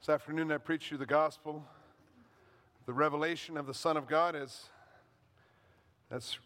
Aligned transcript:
This 0.00 0.08
afternoon, 0.08 0.50
I 0.50 0.56
preach 0.56 0.90
you 0.90 0.96
the 0.96 1.04
gospel, 1.04 1.62
the 2.86 2.92
revelation 2.94 3.58
of 3.58 3.66
the 3.66 3.74
Son 3.74 3.98
of 3.98 4.08
God, 4.08 4.34
as 4.34 4.62
that's 6.08 6.38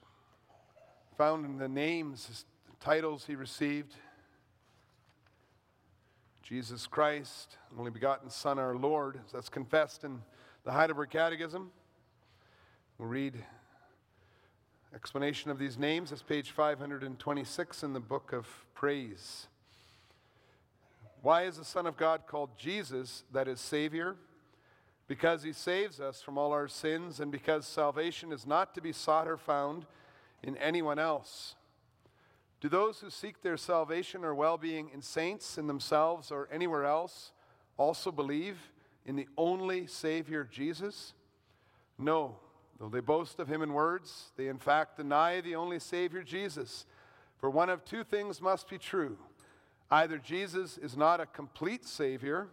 found 1.17 1.47
in 1.47 1.59
the 1.59 1.69
names, 1.69 2.45
the 2.69 2.85
titles 2.85 3.27
he 3.27 3.37
received. 3.37 3.95
Jesus 6.43 6.89
Christ, 6.89 7.57
only 7.79 7.93
begotten 7.93 8.29
Son, 8.29 8.59
our 8.59 8.75
Lord. 8.75 9.21
That's 9.33 9.49
confessed 9.49 10.03
in 10.03 10.21
the 10.65 10.73
Heidelberg 10.73 11.11
Catechism. 11.11 11.71
We'll 12.99 13.09
read 13.09 13.35
explanation 14.93 15.53
of 15.53 15.61
these 15.61 15.79
names. 15.79 16.11
That's 16.11 16.23
page 16.23 16.51
526 16.51 17.85
in 17.85 17.93
the 17.93 18.01
book 18.01 18.33
of 18.33 18.49
praise. 18.75 19.47
Why 21.25 21.45
is 21.45 21.57
the 21.57 21.65
Son 21.65 21.87
of 21.87 21.97
God 21.97 22.27
called 22.27 22.51
Jesus, 22.59 23.25
that 23.33 23.49
is, 23.49 23.59
Savior? 23.59 24.17
Because 25.09 25.43
he 25.43 25.55
saves 25.55 25.99
us 25.99 26.21
from 26.21 26.37
all 26.37 26.53
our 26.53 26.69
sins, 26.69 27.19
and 27.19 27.33
because 27.33 27.67
salvation 27.67 28.31
is 28.31 28.47
not 28.47 28.75
to 28.75 28.83
be 28.83 28.93
sought 28.93 29.27
or 29.27 29.39
found 29.39 29.87
in 30.43 30.55
anyone 30.59 30.99
else. 30.99 31.55
Do 32.61 32.69
those 32.69 33.01
who 33.01 33.09
seek 33.09 33.41
their 33.41 33.57
salvation 33.57 34.23
or 34.23 34.35
well 34.35 34.59
being 34.59 34.91
in 34.93 35.01
saints, 35.01 35.57
in 35.57 35.67
themselves, 35.67 36.31
or 36.31 36.47
anywhere 36.53 36.85
else 36.85 37.33
also 37.79 38.13
believe 38.13 38.59
in 39.07 39.17
the 39.17 39.29
only 39.39 39.87
Savior, 39.87 40.45
Jesus? 40.45 41.15
No. 41.97 42.37
Though 42.79 42.91
they 42.91 43.01
boast 43.01 43.41
of 43.41 43.49
him 43.49 43.63
in 43.63 43.73
words, 43.73 44.33
they 44.37 44.49
in 44.49 44.59
fact 44.59 44.99
deny 44.99 45.41
the 45.41 45.55
only 45.55 45.79
Savior, 45.79 46.23
Jesus. 46.23 46.85
For 47.39 47.49
one 47.49 47.71
of 47.71 47.83
two 47.83 48.05
things 48.05 48.43
must 48.43 48.69
be 48.69 48.77
true 48.77 49.17
Either 49.91 50.19
Jesus 50.19 50.79
is 50.79 50.97
not 50.97 51.21
a 51.21 51.27
complete 51.27 51.87
Savior, 51.87 52.49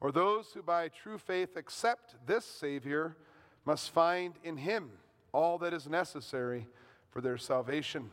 or 0.00 0.12
those 0.12 0.52
who 0.52 0.62
by 0.62 0.88
true 0.88 1.18
faith 1.18 1.56
accept 1.56 2.14
this 2.26 2.44
Savior 2.44 3.16
must 3.64 3.90
find 3.90 4.34
in 4.44 4.58
Him 4.58 4.90
all 5.32 5.58
that 5.58 5.74
is 5.74 5.88
necessary 5.88 6.66
for 7.10 7.20
their 7.20 7.36
salvation. 7.36 8.10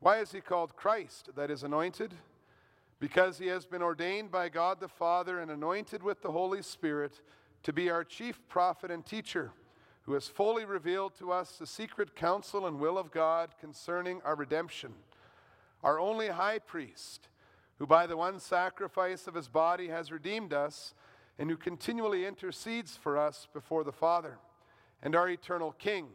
Why 0.00 0.18
is 0.20 0.32
He 0.32 0.40
called 0.40 0.76
Christ, 0.76 1.30
that 1.34 1.50
is 1.50 1.62
anointed? 1.62 2.14
Because 3.00 3.38
He 3.38 3.48
has 3.48 3.66
been 3.66 3.82
ordained 3.82 4.30
by 4.30 4.48
God 4.48 4.78
the 4.78 4.88
Father 4.88 5.40
and 5.40 5.50
anointed 5.50 6.02
with 6.02 6.22
the 6.22 6.32
Holy 6.32 6.62
Spirit 6.62 7.20
to 7.64 7.72
be 7.72 7.90
our 7.90 8.04
chief 8.04 8.38
prophet 8.48 8.90
and 8.90 9.04
teacher, 9.04 9.50
who 10.02 10.12
has 10.12 10.28
fully 10.28 10.64
revealed 10.64 11.14
to 11.18 11.32
us 11.32 11.56
the 11.56 11.66
secret 11.66 12.14
counsel 12.14 12.66
and 12.66 12.78
will 12.78 12.96
of 12.96 13.10
God 13.10 13.50
concerning 13.60 14.22
our 14.24 14.36
redemption 14.36 14.94
our 15.82 15.98
only 16.00 16.28
high 16.28 16.58
priest, 16.58 17.28
who 17.78 17.86
by 17.86 18.06
the 18.06 18.16
one 18.16 18.40
sacrifice 18.40 19.26
of 19.26 19.34
his 19.34 19.48
body 19.48 19.88
has 19.88 20.10
redeemed 20.10 20.52
us, 20.52 20.94
and 21.38 21.50
who 21.50 21.56
continually 21.56 22.24
intercedes 22.24 22.96
for 22.96 23.18
us 23.18 23.46
before 23.52 23.84
the 23.84 23.92
Father, 23.92 24.38
and 25.02 25.14
our 25.14 25.28
eternal 25.28 25.72
King, 25.72 26.08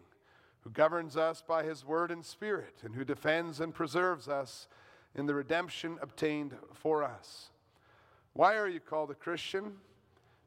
who 0.61 0.69
governs 0.71 1.15
us 1.15 1.43
by 1.47 1.63
his 1.63 1.85
word 1.85 2.11
and 2.11 2.25
spirit, 2.25 2.79
and 2.83 2.95
who 2.95 3.05
defends 3.05 3.59
and 3.59 3.73
preserves 3.73 4.27
us 4.27 4.67
in 5.15 5.25
the 5.25 5.35
redemption 5.35 5.97
obtained 6.01 6.55
for 6.73 7.03
us. 7.03 7.49
Why 8.33 8.55
are 8.55 8.67
you 8.67 8.79
called 8.79 9.11
a 9.11 9.15
Christian? 9.15 9.73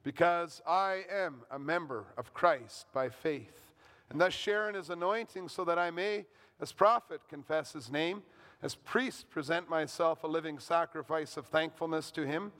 Because 0.02 0.62
I 0.66 1.04
am 1.10 1.42
a 1.50 1.58
member 1.58 2.06
of 2.16 2.34
Christ 2.34 2.86
by 2.92 3.08
faith, 3.08 3.72
and 4.10 4.20
thus 4.20 4.32
share 4.32 4.68
in 4.68 4.74
his 4.74 4.90
anointing, 4.90 5.48
so 5.48 5.64
that 5.64 5.78
I 5.78 5.90
may, 5.90 6.26
as 6.60 6.72
prophet, 6.72 7.20
confess 7.28 7.72
his 7.72 7.90
name 7.90 8.22
as 8.64 8.74
priest, 8.76 9.28
present 9.28 9.68
myself 9.68 10.24
a 10.24 10.26
living 10.26 10.58
sacrifice 10.58 11.36
of 11.36 11.44
thankfulness 11.44 12.10
to 12.10 12.26
him. 12.26 12.50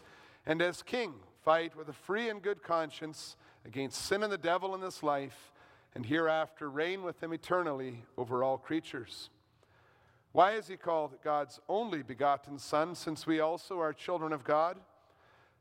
And 0.44 0.60
as 0.60 0.82
king, 0.82 1.14
fight 1.42 1.74
with 1.74 1.88
a 1.88 1.94
free 1.94 2.28
and 2.28 2.42
good 2.42 2.62
conscience 2.62 3.36
against 3.64 4.04
sin 4.04 4.22
and 4.22 4.30
the 4.30 4.36
devil 4.36 4.74
in 4.74 4.82
this 4.82 5.02
life, 5.02 5.50
and 5.94 6.04
hereafter 6.04 6.68
reign 6.68 7.04
with 7.04 7.22
him 7.22 7.32
eternally 7.32 8.04
over 8.18 8.44
all 8.44 8.58
creatures. 8.58 9.30
Why 10.32 10.52
is 10.52 10.68
he 10.68 10.76
called 10.76 11.14
God's 11.24 11.58
only 11.70 12.02
begotten 12.02 12.58
Son, 12.58 12.94
since 12.94 13.26
we 13.26 13.40
also 13.40 13.80
are 13.80 13.94
children 13.94 14.34
of 14.34 14.44
God? 14.44 14.76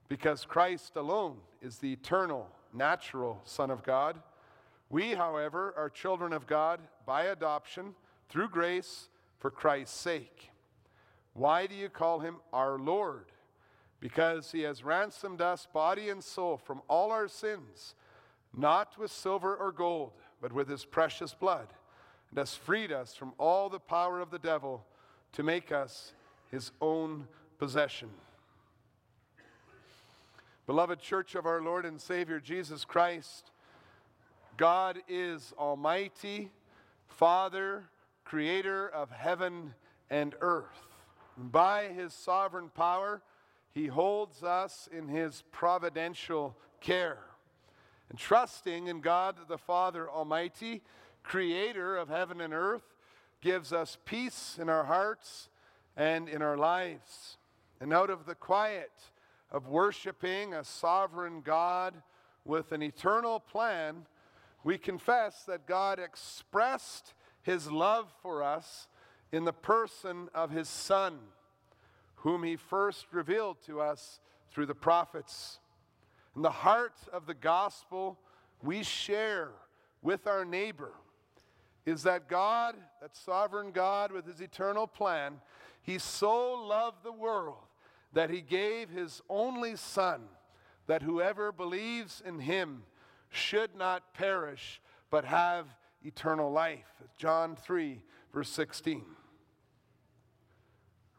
Because 0.09 0.44
Christ 0.44 0.97
alone 0.97 1.38
is 1.62 1.78
the 1.78 1.94
eternal, 1.94 2.50
natural 2.73 3.39
Son 3.45 3.72
of 3.72 3.81
God. 3.81 4.19
We, 4.89 5.13
however, 5.13 5.73
are 5.78 5.89
children 5.89 6.34
of 6.34 6.47
God 6.47 6.81
by 7.06 7.25
adoption 7.28 7.95
through 8.28 8.50
grace 8.50 9.07
for 9.44 9.52
Christ's 9.52 10.00
sake. 10.00 10.52
Why 11.34 11.68
do 11.68 11.76
you 11.76 11.90
call 11.90 12.22
him 12.22 12.38
our 12.54 12.80
Lord? 12.80 13.26
Because 14.00 14.54
he 14.54 14.62
has 14.62 14.86
ransomed 14.86 15.42
us, 15.42 15.68
body 15.74 16.08
and 16.08 16.24
soul, 16.24 16.56
from 16.56 16.81
all 16.88 17.12
our 17.12 17.28
sins, 17.28 17.94
not 18.56 18.98
with 18.98 19.12
silver 19.12 19.54
or 19.54 19.74
gold, 19.74 20.14
but 20.42 20.54
with 20.54 20.70
his 20.70 20.86
precious 20.86 21.34
blood, 21.34 21.68
and 22.30 22.40
has 22.40 22.56
freed 22.56 22.94
us 22.94 23.16
from 23.16 23.34
all 23.38 23.68
the 23.68 23.81
power 23.81 24.22
of 24.22 24.31
the 24.31 24.40
devil 24.40 24.86
to 25.34 25.44
make 25.44 25.74
us 25.74 26.14
his 26.50 26.72
own 26.80 27.28
possession. 27.60 28.12
Beloved 30.68 31.02
Church 31.02 31.36
of 31.36 31.46
our 31.46 31.62
Lord 31.62 31.86
and 31.86 32.00
Savior 32.00 32.40
Jesus 32.40 32.86
Christ, 32.86 33.52
God 34.56 35.00
is 35.10 35.54
Almighty, 35.60 36.50
Father, 37.10 37.90
creator 38.23 38.88
of 38.88 39.11
heaven 39.11 39.73
and 40.09 40.35
earth. 40.41 40.88
By 41.38 41.88
his 41.88 42.13
sovereign 42.13 42.69
power, 42.69 43.22
he 43.73 43.88
holds 43.88 44.44
us 44.44 44.88
in 44.95 45.07
his 45.07 45.44
providential 45.51 46.56
care. 46.79 47.19
And 48.09 48.19
trusting 48.19 48.88
in 48.88 49.01
God 49.01 49.35
the 49.47 49.57
Father 49.57 50.09
Almighty, 50.09 50.83
creator 51.23 51.97
of 51.97 52.09
heaven 52.09 52.41
and 52.41 52.53
earth, 52.53 52.94
gives 53.41 53.73
us 53.73 53.97
peace 54.06 54.57
in 54.62 54.69
our 54.69 54.83
hearts 54.83 55.50
and 55.97 56.29
in 56.29 56.41
our 56.41 56.57
lives. 56.57 57.38
And 57.81 57.94
out 57.94 58.09
of 58.09 58.25
the 58.25 58.35
quiet 58.35 58.91
of 59.51 59.67
worshiping 59.67 60.53
a 60.53 60.63
sovereign 60.63 61.41
God 61.41 61.95
with 62.45 62.72
an 62.72 62.83
eternal 62.83 63.39
plan, 63.39 64.06
we 64.63 64.78
confess 64.78 65.44
that 65.44 65.67
God 65.67 66.00
expressed 66.00 67.13
his 67.44 67.70
love 67.72 68.12
for 68.22 68.42
us 68.42 68.88
in 69.31 69.46
the 69.46 69.54
person 69.54 70.30
of 70.34 70.52
his 70.52 70.68
Son, 70.68 71.20
whom 72.16 72.44
he 72.44 72.56
first 72.56 73.08
revealed 73.12 73.58
to 73.66 73.81
us 73.81 74.20
through 74.50 74.66
the 74.66 74.76
prophets. 74.76 75.59
In 76.36 76.42
the 76.42 76.50
heart 76.50 76.96
of 77.12 77.26
the 77.26 77.34
gospel 77.34 78.18
we 78.62 78.81
share 78.81 79.52
with 80.02 80.26
our 80.26 80.46
neighbor 80.46 80.94
is 81.86 82.04
that 82.04 82.30
God, 82.30 82.76
that 83.02 83.16
sovereign 83.16 83.72
God 83.72 84.12
with 84.12 84.25
his 84.25 84.40
eternal 84.40 84.88
plan, 84.88 85.42
he 85.81 85.98
so 85.98 86.54
loved 86.54 87.04
the 87.04 87.12
world 87.12 87.58
that 88.14 88.30
he 88.30 88.42
gave 88.42 88.90
his 88.90 89.22
only 89.30 89.75
Son, 89.75 90.22
that 90.88 91.02
whoever 91.02 91.52
believes 91.52 92.22
in 92.25 92.40
him 92.40 92.84
should 93.30 93.75
not 93.75 94.14
perish, 94.14 94.80
but 95.10 95.25
have 95.25 95.66
eternal 96.03 96.52
life. 96.52 96.88
John 97.18 97.56
3, 97.56 98.02
verse 98.34 98.50
16. 98.50 99.03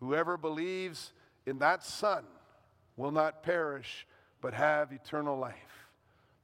Whoever 0.00 0.37
believes 0.37 1.12
in 1.47 1.59
that 1.59 1.83
Son 1.83 2.25
will 2.97 3.11
not 3.11 3.43
perish, 3.43 4.06
but 4.41 4.55
have 4.55 4.93
eternal 4.93 5.39
life. 5.39 5.89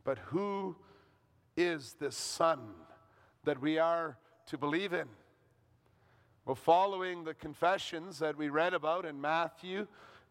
But 0.04 0.18
who 0.18 0.76
is 1.56 1.94
this 2.00 2.16
Son 2.16 2.60
that 3.44 3.60
we 3.60 3.78
are 3.78 4.16
to 4.46 4.58
believe 4.58 4.92
in? 4.92 5.08
Well, 6.46 6.54
following 6.54 7.24
the 7.24 7.34
confessions 7.34 8.18
that 8.18 8.36
we 8.36 8.48
read 8.48 8.74
about 8.74 9.04
in 9.04 9.20
Matthew 9.20 9.86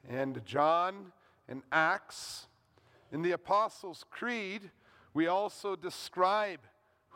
and 0.08 0.44
John 0.46 1.12
and 1.48 1.62
Acts, 1.72 2.48
in 3.12 3.22
the 3.22 3.32
Apostles' 3.32 4.06
Creed, 4.10 4.70
we 5.14 5.28
also 5.28 5.76
describe 5.76 6.60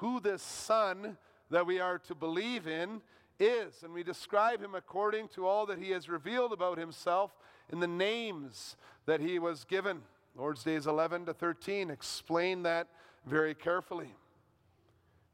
who 0.03 0.19
this 0.19 0.41
Son 0.41 1.17
that 1.50 1.65
we 1.65 1.79
are 1.79 1.97
to 1.97 2.13
believe 2.13 2.67
in 2.67 3.01
is. 3.39 3.83
And 3.83 3.94
we 3.94 4.03
describe 4.03 4.61
him 4.61 4.75
according 4.75 5.29
to 5.29 5.47
all 5.47 5.65
that 5.67 5.79
he 5.79 5.91
has 5.91 6.09
revealed 6.09 6.51
about 6.51 6.77
himself 6.77 7.31
in 7.71 7.79
the 7.79 7.88
names 7.88 8.75
that 9.05 9.21
he 9.21 9.39
was 9.39 9.63
given. 9.63 10.01
Lord's 10.35 10.61
Days 10.61 10.88
11 10.88 11.27
to 11.27 11.33
13 11.33 11.89
explain 11.89 12.63
that 12.63 12.89
very 13.25 13.55
carefully. 13.55 14.13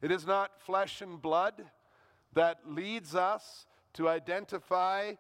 It 0.04 0.12
is 0.12 0.27
not 0.27 0.62
flesh 0.62 1.01
and 1.01 1.19
blood 1.19 1.66
that 2.33 2.60
leads 2.68 3.16
us 3.16 3.66
to 3.94 4.07
identify 4.07 5.13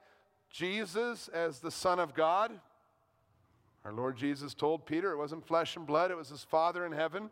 Jesus 0.51 1.27
as 1.27 1.57
the 1.57 1.71
Son 1.71 1.97
of 1.97 2.13
God. 2.13 2.51
Our 3.83 3.93
Lord 3.93 4.15
Jesus 4.15 4.53
told 4.53 4.85
Peter 4.85 5.11
it 5.11 5.17
wasn't 5.17 5.47
flesh 5.47 5.75
and 5.75 5.87
blood, 5.87 6.11
it 6.11 6.17
was 6.17 6.29
his 6.29 6.43
Father 6.43 6.85
in 6.85 6.91
heaven. 6.91 7.31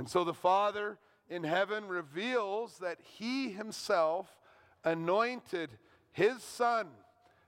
And 0.00 0.08
so 0.08 0.24
the 0.24 0.32
Father 0.32 0.96
in 1.28 1.44
heaven 1.44 1.86
reveals 1.86 2.78
that 2.78 2.96
he 3.02 3.50
himself 3.50 4.34
anointed 4.82 5.68
his 6.10 6.42
Son 6.42 6.86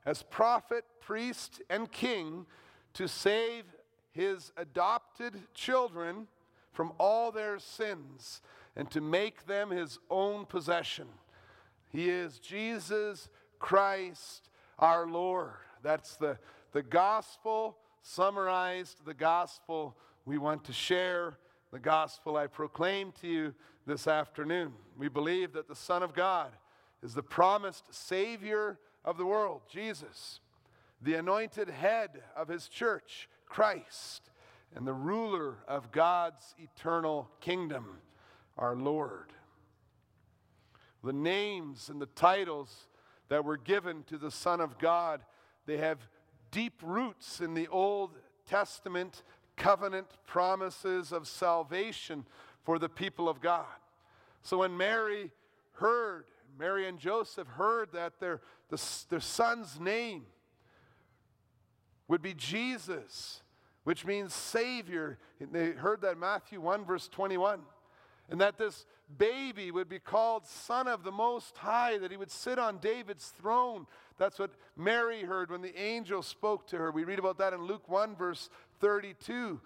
as 0.05 0.23
prophet, 0.23 0.85
priest, 1.01 1.63
and 1.71 1.91
king 1.91 2.45
to 2.93 3.09
save 3.09 3.65
his 4.11 4.53
adopted 4.59 5.41
children 5.55 6.27
from 6.75 6.93
all 6.99 7.33
their 7.33 7.59
sins 7.59 8.43
and 8.77 8.91
to 8.91 9.01
make 9.01 9.47
them 9.47 9.71
his 9.71 9.99
own 10.11 10.45
possession. 10.45 11.09
He 11.89 12.11
is 12.11 12.39
Jesus 12.39 13.31
Christ 13.61 14.51
our 14.79 15.07
Lord. 15.07 15.53
That's 15.83 16.17
the, 16.17 16.37
the 16.73 16.83
gospel 16.83 17.79
summarized, 18.03 19.07
the 19.07 19.15
gospel 19.15 19.97
we 20.27 20.37
want 20.37 20.65
to 20.65 20.75
share, 20.75 21.39
the 21.73 21.79
gospel 21.79 22.37
I 22.37 22.47
proclaim 22.49 23.13
to 23.23 23.27
you 23.27 23.55
this 23.87 24.07
afternoon. 24.07 24.75
We 24.99 25.09
believe 25.09 25.55
that 25.55 25.69
the 25.69 25.75
Son 25.75 26.03
of 26.03 26.13
God 26.13 26.53
is 27.03 27.15
the 27.15 27.23
promised 27.23 27.93
Savior 27.93 28.79
of 29.05 29.17
the 29.17 29.25
world, 29.25 29.63
Jesus, 29.71 30.41
the 31.01 31.15
anointed 31.15 31.71
head 31.71 32.23
of 32.37 32.49
his 32.49 32.69
church, 32.69 33.29
Christ, 33.47 34.31
and 34.77 34.87
the 34.87 34.93
ruler 34.93 35.57
of 35.67 35.91
God's 35.93 36.55
eternal 36.59 37.31
kingdom, 37.41 37.87
our 38.59 38.77
Lord. 38.77 39.33
The 41.03 41.13
names 41.15 41.89
and 41.89 42.01
the 42.01 42.07
titles 42.07 42.87
that 43.29 43.45
were 43.47 43.57
given 43.57 44.05
to 44.05 44.19
the 44.19 44.31
Son 44.31 44.61
of 44.61 44.79
God, 44.79 45.23
they 45.65 45.79
have 45.79 45.99
deep 46.51 46.75
roots 46.83 47.41
in 47.41 47.55
the 47.55 47.69
Old 47.69 48.19
Testament 48.47 49.23
covenant 49.57 50.09
promises 50.27 51.13
of 51.13 51.27
salvation 51.27 52.25
for 52.65 52.79
the 52.79 52.89
people 52.89 53.29
of 53.29 53.41
God. 53.41 53.67
So 54.43 54.59
when 54.59 54.77
Mary 54.77 55.31
heard, 55.73 56.25
Mary 56.59 56.87
and 56.87 56.99
Joseph 56.99 57.47
heard 57.49 57.93
that 57.93 58.21
their, 58.21 58.41
the, 58.71 58.83
their 59.09 59.21
son's 59.21 59.79
name 59.81 60.25
would 62.09 62.23
be 62.23 62.35
Jesus, 62.35 63.43
which 63.85 64.05
means 64.05 64.35
Savior. 64.35 65.19
They 65.41 65.71
heard 65.71 66.03
that 66.03 66.19
Matthew 66.19 66.61
1, 66.61 66.85
verse 66.85 67.09
21. 67.09 67.61
And 68.31 68.41
that 68.41 68.57
this 68.57 68.87
baby 69.19 69.71
would 69.71 69.89
be 69.89 69.99
called 69.99 70.47
Son 70.47 70.89
of 70.89 71.05
the 71.05 71.13
Most 71.13 71.57
High, 71.59 71.99
that 71.99 72.11
he 72.11 72.17
would 72.17 72.31
sit 72.31 72.59
on 72.59 72.79
David's 72.79 73.29
throne. 73.29 73.87
That's 74.17 74.39
what 74.39 74.53
Mary 74.77 75.23
heard 75.23 75.51
when 75.51 75.61
the 75.61 75.77
angel 75.79 76.23
spoke 76.23 76.67
to 76.69 76.79
her. 76.79 76.91
We 76.91 77.05
read 77.05 77.19
about 77.19 77.39
that 77.39 77.53
in 77.53 77.63
Luke 77.63 77.89
1, 77.89 78.17
verse 78.17 78.49
32 78.83 79.61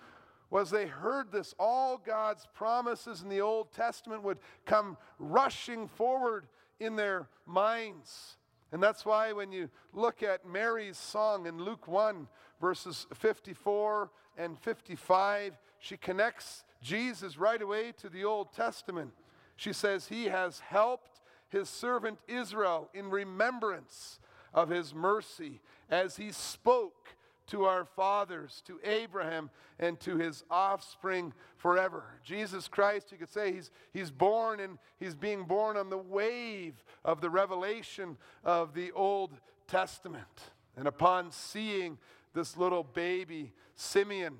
was 0.49 0.71
they 0.71 0.87
heard 0.87 1.33
this 1.33 1.55
all 1.59 1.99
God's 1.99 2.47
promises 2.55 3.23
in 3.23 3.29
the 3.29 3.41
Old 3.41 3.73
Testament 3.73 4.23
would 4.23 4.39
come 4.65 4.97
rushing 5.19 5.89
forward 5.89 6.47
in 6.79 6.95
their 6.95 7.29
minds. 7.47 8.37
And 8.71 8.81
that's 8.83 9.05
why 9.05 9.33
when 9.33 9.51
you 9.51 9.71
look 9.93 10.23
at 10.23 10.47
Mary's 10.47 10.99
song 10.99 11.47
in 11.47 11.59
Luke 11.59 11.89
1, 11.89 12.29
verses 12.61 13.07
54 13.15 14.11
and 14.37 14.59
55, 14.59 15.59
she 15.79 15.97
connects 15.97 16.62
Jesus 16.83 17.39
right 17.39 17.61
away 17.61 17.93
to 17.99 18.09
the 18.09 18.25
Old 18.25 18.53
Testament. 18.53 19.12
She 19.57 19.73
says, 19.73 20.09
He 20.09 20.27
has 20.27 20.61
helped 20.61 21.21
His 21.49 21.69
servant 21.69 22.19
Israel 22.29 22.89
in 22.93 23.11
remembrance 23.11 24.21
of 24.53 24.69
His 24.69 24.95
mercy 24.95 25.61
as 25.91 26.17
He 26.17 26.31
spoke 26.33 27.17
to 27.49 27.65
our 27.65 27.85
fathers, 27.85 28.63
to 28.67 28.81
Abraham, 28.85 29.51
and 29.79 29.99
to 30.01 30.17
his 30.17 30.45
offspring 30.51 31.33
forever. 31.57 32.05
Jesus 32.25 32.69
Christ, 32.69 33.13
you 33.13 33.19
could 33.19 33.33
say, 33.33 33.53
he's, 33.53 33.71
he's 33.93 34.11
born 34.11 34.61
and 34.61 34.79
he's 34.99 35.15
being 35.15 35.45
born 35.45 35.77
on 35.77 35.91
the 35.91 35.99
wave 35.99 36.85
of 37.05 37.21
the 37.21 37.31
revelation 37.31 38.17
of 38.45 38.75
the 38.75 38.93
Old 38.93 39.33
Testament. 39.69 40.51
And 40.77 40.87
upon 40.87 41.31
seeing 41.31 41.99
this 42.35 42.57
little 42.57 42.85
baby, 42.85 43.53
Simeon 43.75 44.39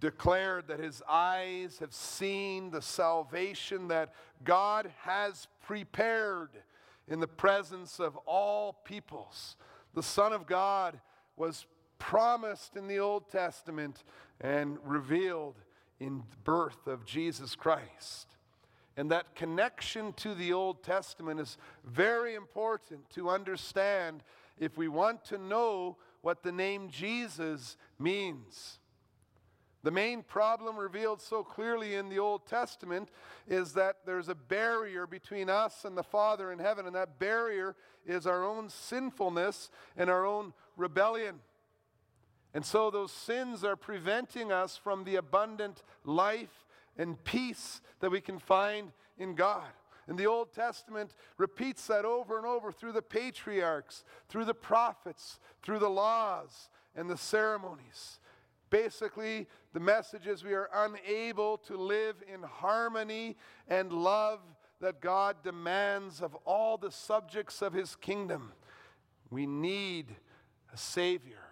declared 0.00 0.66
that 0.68 0.80
his 0.80 1.02
eyes 1.08 1.78
have 1.78 1.92
seen 1.92 2.70
the 2.70 2.82
salvation 2.82 3.88
that 3.88 4.14
God 4.42 4.90
has 5.02 5.46
prepared 5.62 6.50
in 7.06 7.20
the 7.20 7.28
presence 7.28 8.00
of 8.00 8.16
all 8.26 8.72
peoples. 8.84 9.56
The 9.94 10.02
Son 10.02 10.32
of 10.32 10.46
God 10.46 11.00
was 11.40 11.64
promised 11.98 12.76
in 12.76 12.86
the 12.86 12.98
Old 12.98 13.30
Testament 13.30 14.04
and 14.42 14.78
revealed 14.84 15.56
in 15.98 16.18
the 16.30 16.36
birth 16.44 16.86
of 16.86 17.06
Jesus 17.06 17.56
Christ. 17.56 18.36
And 18.96 19.10
that 19.10 19.34
connection 19.34 20.12
to 20.14 20.34
the 20.34 20.52
Old 20.52 20.82
Testament 20.82 21.40
is 21.40 21.56
very 21.82 22.34
important 22.34 23.08
to 23.10 23.30
understand 23.30 24.22
if 24.58 24.76
we 24.76 24.88
want 24.88 25.24
to 25.26 25.38
know 25.38 25.96
what 26.20 26.42
the 26.42 26.52
name 26.52 26.90
Jesus 26.90 27.78
means. 27.98 28.78
The 29.82 29.90
main 29.90 30.22
problem 30.22 30.76
revealed 30.76 31.22
so 31.22 31.42
clearly 31.42 31.94
in 31.94 32.10
the 32.10 32.18
Old 32.18 32.46
Testament 32.46 33.08
is 33.48 33.72
that 33.72 33.96
there's 34.04 34.28
a 34.28 34.34
barrier 34.34 35.06
between 35.06 35.48
us 35.48 35.86
and 35.86 35.96
the 35.96 36.02
Father 36.02 36.52
in 36.52 36.58
heaven, 36.58 36.84
and 36.84 36.94
that 36.94 37.18
barrier 37.18 37.76
is 38.04 38.26
our 38.26 38.44
own 38.44 38.68
sinfulness 38.68 39.70
and 39.96 40.10
our 40.10 40.26
own 40.26 40.52
rebellion. 40.80 41.40
And 42.52 42.64
so 42.64 42.90
those 42.90 43.12
sins 43.12 43.62
are 43.64 43.76
preventing 43.76 44.50
us 44.50 44.76
from 44.76 45.04
the 45.04 45.16
abundant 45.16 45.82
life 46.04 46.66
and 46.96 47.22
peace 47.22 47.80
that 48.00 48.10
we 48.10 48.20
can 48.20 48.38
find 48.38 48.92
in 49.18 49.34
God. 49.34 49.68
And 50.08 50.18
the 50.18 50.26
Old 50.26 50.52
Testament 50.52 51.14
repeats 51.38 51.86
that 51.86 52.04
over 52.04 52.36
and 52.36 52.46
over 52.46 52.72
through 52.72 52.92
the 52.92 53.02
patriarchs, 53.02 54.04
through 54.28 54.46
the 54.46 54.54
prophets, 54.54 55.38
through 55.62 55.78
the 55.78 55.88
laws 55.88 56.68
and 56.96 57.08
the 57.08 57.16
ceremonies. 57.16 58.18
Basically, 58.70 59.46
the 59.72 59.80
message 59.80 60.26
is 60.26 60.42
we 60.42 60.54
are 60.54 60.68
unable 60.74 61.58
to 61.58 61.76
live 61.76 62.16
in 62.32 62.42
harmony 62.42 63.36
and 63.68 63.92
love 63.92 64.40
that 64.80 65.00
God 65.00 65.36
demands 65.44 66.20
of 66.20 66.34
all 66.44 66.76
the 66.76 66.90
subjects 66.90 67.62
of 67.62 67.72
His 67.72 67.94
kingdom. 67.94 68.52
We 69.30 69.46
need 69.46 70.16
a 70.72 70.76
Savior. 70.76 71.42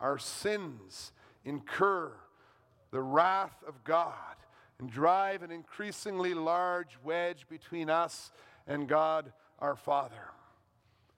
Our 0.00 0.18
sins 0.18 1.12
incur 1.44 2.12
the 2.90 3.00
wrath 3.00 3.62
of 3.66 3.82
God 3.84 4.36
and 4.78 4.90
drive 4.90 5.42
an 5.42 5.50
increasingly 5.50 6.34
large 6.34 6.98
wedge 7.02 7.46
between 7.48 7.90
us 7.90 8.30
and 8.66 8.88
God 8.88 9.32
our 9.58 9.76
Father. 9.76 10.30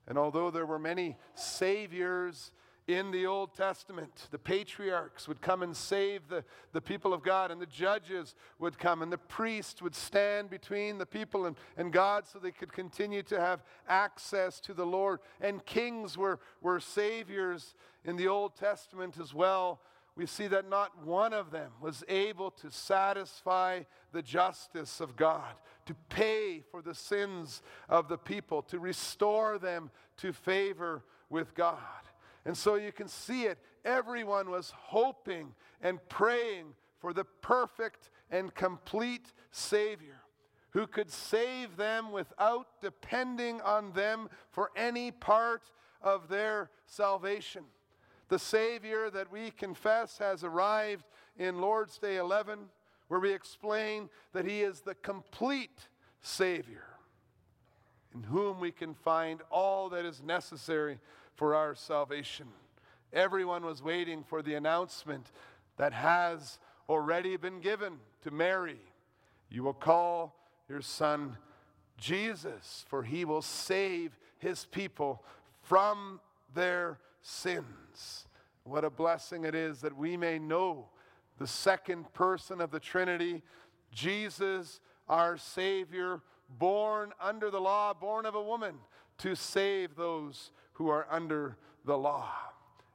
And 0.07 0.17
although 0.17 0.51
there 0.51 0.65
were 0.65 0.79
many 0.79 1.17
Saviors 1.33 2.51
in 2.87 3.11
the 3.11 3.25
Old 3.25 3.53
Testament. 3.53 4.27
The 4.31 4.39
patriarchs 4.39 5.27
would 5.27 5.41
come 5.41 5.61
and 5.61 5.75
save 5.75 6.29
the, 6.29 6.43
the 6.71 6.81
people 6.81 7.13
of 7.13 7.21
God, 7.21 7.51
and 7.51 7.61
the 7.61 7.65
judges 7.65 8.33
would 8.59 8.79
come, 8.79 9.01
and 9.01 9.11
the 9.11 9.17
priests 9.17 9.81
would 9.81 9.95
stand 9.95 10.49
between 10.49 10.97
the 10.97 11.05
people 11.05 11.45
and, 11.45 11.57
and 11.75 11.91
God 11.91 12.25
so 12.25 12.39
they 12.39 12.51
could 12.51 12.71
continue 12.71 13.23
to 13.23 13.39
have 13.39 13.61
access 13.87 14.59
to 14.61 14.73
the 14.73 14.85
Lord. 14.85 15.19
And 15.41 15.65
kings 15.65 16.17
were, 16.17 16.39
were 16.61 16.79
saviors 16.79 17.75
in 18.05 18.15
the 18.15 18.29
Old 18.29 18.55
Testament 18.55 19.17
as 19.19 19.33
well. 19.33 19.81
We 20.15 20.25
see 20.25 20.47
that 20.47 20.67
not 20.67 21.05
one 21.05 21.33
of 21.33 21.51
them 21.51 21.71
was 21.79 22.03
able 22.07 22.49
to 22.51 22.71
satisfy 22.71 23.81
the 24.13 24.23
justice 24.23 24.99
of 24.99 25.15
God, 25.15 25.53
to 25.85 25.93
pay 26.09 26.63
for 26.71 26.81
the 26.81 26.95
sins 26.95 27.61
of 27.87 28.07
the 28.07 28.17
people, 28.17 28.63
to 28.63 28.79
restore 28.79 29.59
them 29.59 29.91
to 30.17 30.33
favor 30.33 31.03
with 31.29 31.53
God. 31.53 31.77
And 32.47 32.55
so 32.57 32.75
you 32.75 32.93
can 32.93 33.09
see 33.09 33.43
it. 33.43 33.59
Everyone 33.83 34.49
was 34.49 34.71
hoping 34.73 35.53
and 35.81 35.99
praying 36.07 36.75
for 36.97 37.11
the 37.11 37.25
perfect 37.25 38.09
and 38.31 38.55
complete 38.55 39.33
Savior 39.51 40.21
who 40.69 40.87
could 40.87 41.11
save 41.11 41.75
them 41.75 42.09
without 42.09 42.67
depending 42.81 43.59
on 43.61 43.91
them 43.91 44.29
for 44.49 44.71
any 44.77 45.11
part 45.11 45.63
of 46.01 46.29
their 46.29 46.69
salvation. 46.85 47.63
The 48.29 48.39
Savior 48.39 49.09
that 49.09 49.29
we 49.29 49.51
confess 49.51 50.17
has 50.19 50.45
arrived 50.45 51.05
in 51.37 51.59
Lord's 51.59 51.97
Day 51.97 52.15
11, 52.15 52.59
where 53.09 53.19
we 53.19 53.33
explain 53.33 54.09
that 54.31 54.45
He 54.45 54.61
is 54.61 54.79
the 54.79 54.95
complete 54.95 55.89
Savior 56.21 56.85
in 58.13 58.23
whom 58.23 58.61
we 58.61 58.71
can 58.71 58.93
find 58.93 59.41
all 59.51 59.89
that 59.89 60.05
is 60.05 60.21
necessary 60.23 60.99
for 61.37 61.55
our 61.55 61.75
salvation. 61.75 62.47
Everyone 63.13 63.63
was 63.63 63.81
waiting 63.81 64.23
for 64.23 64.41
the 64.41 64.55
announcement 64.55 65.31
that 65.77 65.93
has 65.93 66.59
already 66.89 67.37
been 67.37 67.61
given 67.61 67.93
to 68.23 68.31
Mary. 68.31 68.81
You 69.49 69.63
will 69.63 69.73
call 69.73 70.35
your 70.67 70.81
son 70.81 71.37
Jesus, 71.97 72.85
for 72.89 73.03
he 73.03 73.23
will 73.23 73.41
save 73.41 74.17
his 74.39 74.65
people 74.65 75.23
from 75.61 76.19
their 76.53 76.99
sins. 77.21 78.27
What 78.63 78.83
a 78.83 78.89
blessing 78.89 79.45
it 79.45 79.55
is 79.55 79.81
that 79.81 79.95
we 79.95 80.17
may 80.17 80.39
know 80.39 80.89
the 81.37 81.47
second 81.47 82.11
person 82.13 82.59
of 82.59 82.71
the 82.71 82.79
Trinity, 82.79 83.43
Jesus, 83.91 84.79
our 85.07 85.37
Savior, 85.37 86.21
born 86.49 87.13
under 87.21 87.49
the 87.49 87.61
law, 87.61 87.93
born 87.93 88.25
of 88.25 88.35
a 88.35 88.43
woman, 88.43 88.75
to 89.19 89.35
save 89.35 89.95
those 89.95 90.51
who 90.77 90.89
are 90.89 91.07
under 91.09 91.57
the 91.85 91.97
law. 91.97 92.29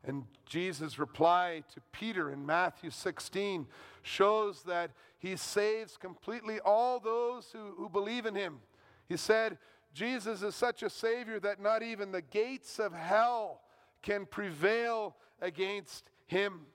And 0.04 0.24
Jesus' 0.46 0.98
reply 0.98 1.64
to 1.74 1.80
Peter 1.92 2.30
in 2.30 2.46
Matthew 2.46 2.90
16 2.90 3.66
shows 4.02 4.62
that 4.62 4.92
he 5.18 5.36
saves 5.36 5.96
completely 5.96 6.60
all 6.60 7.00
those 7.00 7.48
who, 7.52 7.74
who 7.76 7.88
believe 7.88 8.24
in 8.24 8.34
him. 8.36 8.60
He 9.08 9.16
said, 9.16 9.58
Jesus 9.94 10.42
is 10.42 10.54
such 10.54 10.82
a 10.82 10.90
Savior 10.90 11.40
that 11.40 11.60
not 11.60 11.82
even 11.82 12.12
the 12.12 12.22
gates 12.22 12.78
of 12.78 12.92
hell 12.92 13.62
can 14.00 14.26
prevail 14.26 15.16
against 15.40 16.08
him. 16.26 16.66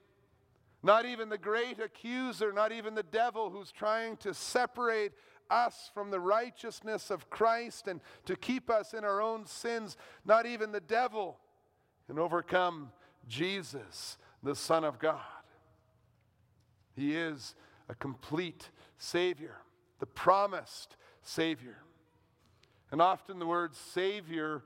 Not 0.83 1.05
even 1.05 1.29
the 1.29 1.37
great 1.37 1.79
accuser, 1.79 2.51
not 2.51 2.71
even 2.71 2.95
the 2.95 3.03
devil 3.03 3.49
who's 3.49 3.71
trying 3.71 4.17
to 4.17 4.33
separate 4.33 5.13
us 5.50 5.89
from 5.94 6.12
the 6.12 6.20
righteousness 6.20 7.10
of 7.10 7.30
Christ 7.30 7.88
and 7.88 8.01
to 8.25 8.36
keep 8.36 8.70
us 8.70 8.94
in 8.94 9.04
our 9.04 9.22
own 9.22 9.46
sins, 9.46 9.98
not 10.25 10.46
even 10.46 10.72
the 10.72 10.80
devil 10.80 11.38
can 12.08 12.20
overcome 12.20 12.92
Jesus, 13.27 14.18
the 14.44 14.56
Son 14.56 14.84
of 14.84 15.00
God. 15.00 15.22
He 16.96 17.16
is 17.16 17.56
a 17.89 17.96
complete 17.96 18.70
Savior, 18.98 19.58
the 20.00 20.06
promised 20.06 20.98
Savior. 21.22 21.77
And 22.92 23.01
often 23.01 23.39
the 23.39 23.46
word 23.46 23.75
Savior 23.75 24.63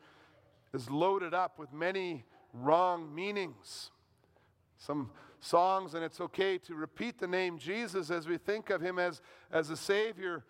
is 0.74 0.90
loaded 0.90 1.34
up 1.34 1.60
with 1.60 1.74
many 1.74 2.26
wrong 2.54 3.14
meanings. 3.14 3.92
Some 4.78 5.12
songs, 5.40 5.96
and 5.96 6.04
it's 6.04 6.22
okay 6.22 6.58
to 6.60 6.76
repeat 6.76 7.20
the 7.20 7.28
name 7.28 7.58
Jesus 7.58 8.10
as 8.12 8.28
we 8.28 8.38
think 8.38 8.70
of 8.70 8.82
him 8.82 9.00
as, 9.00 9.22
as 9.52 9.70
a 9.70 9.78
Savior. 9.78 10.46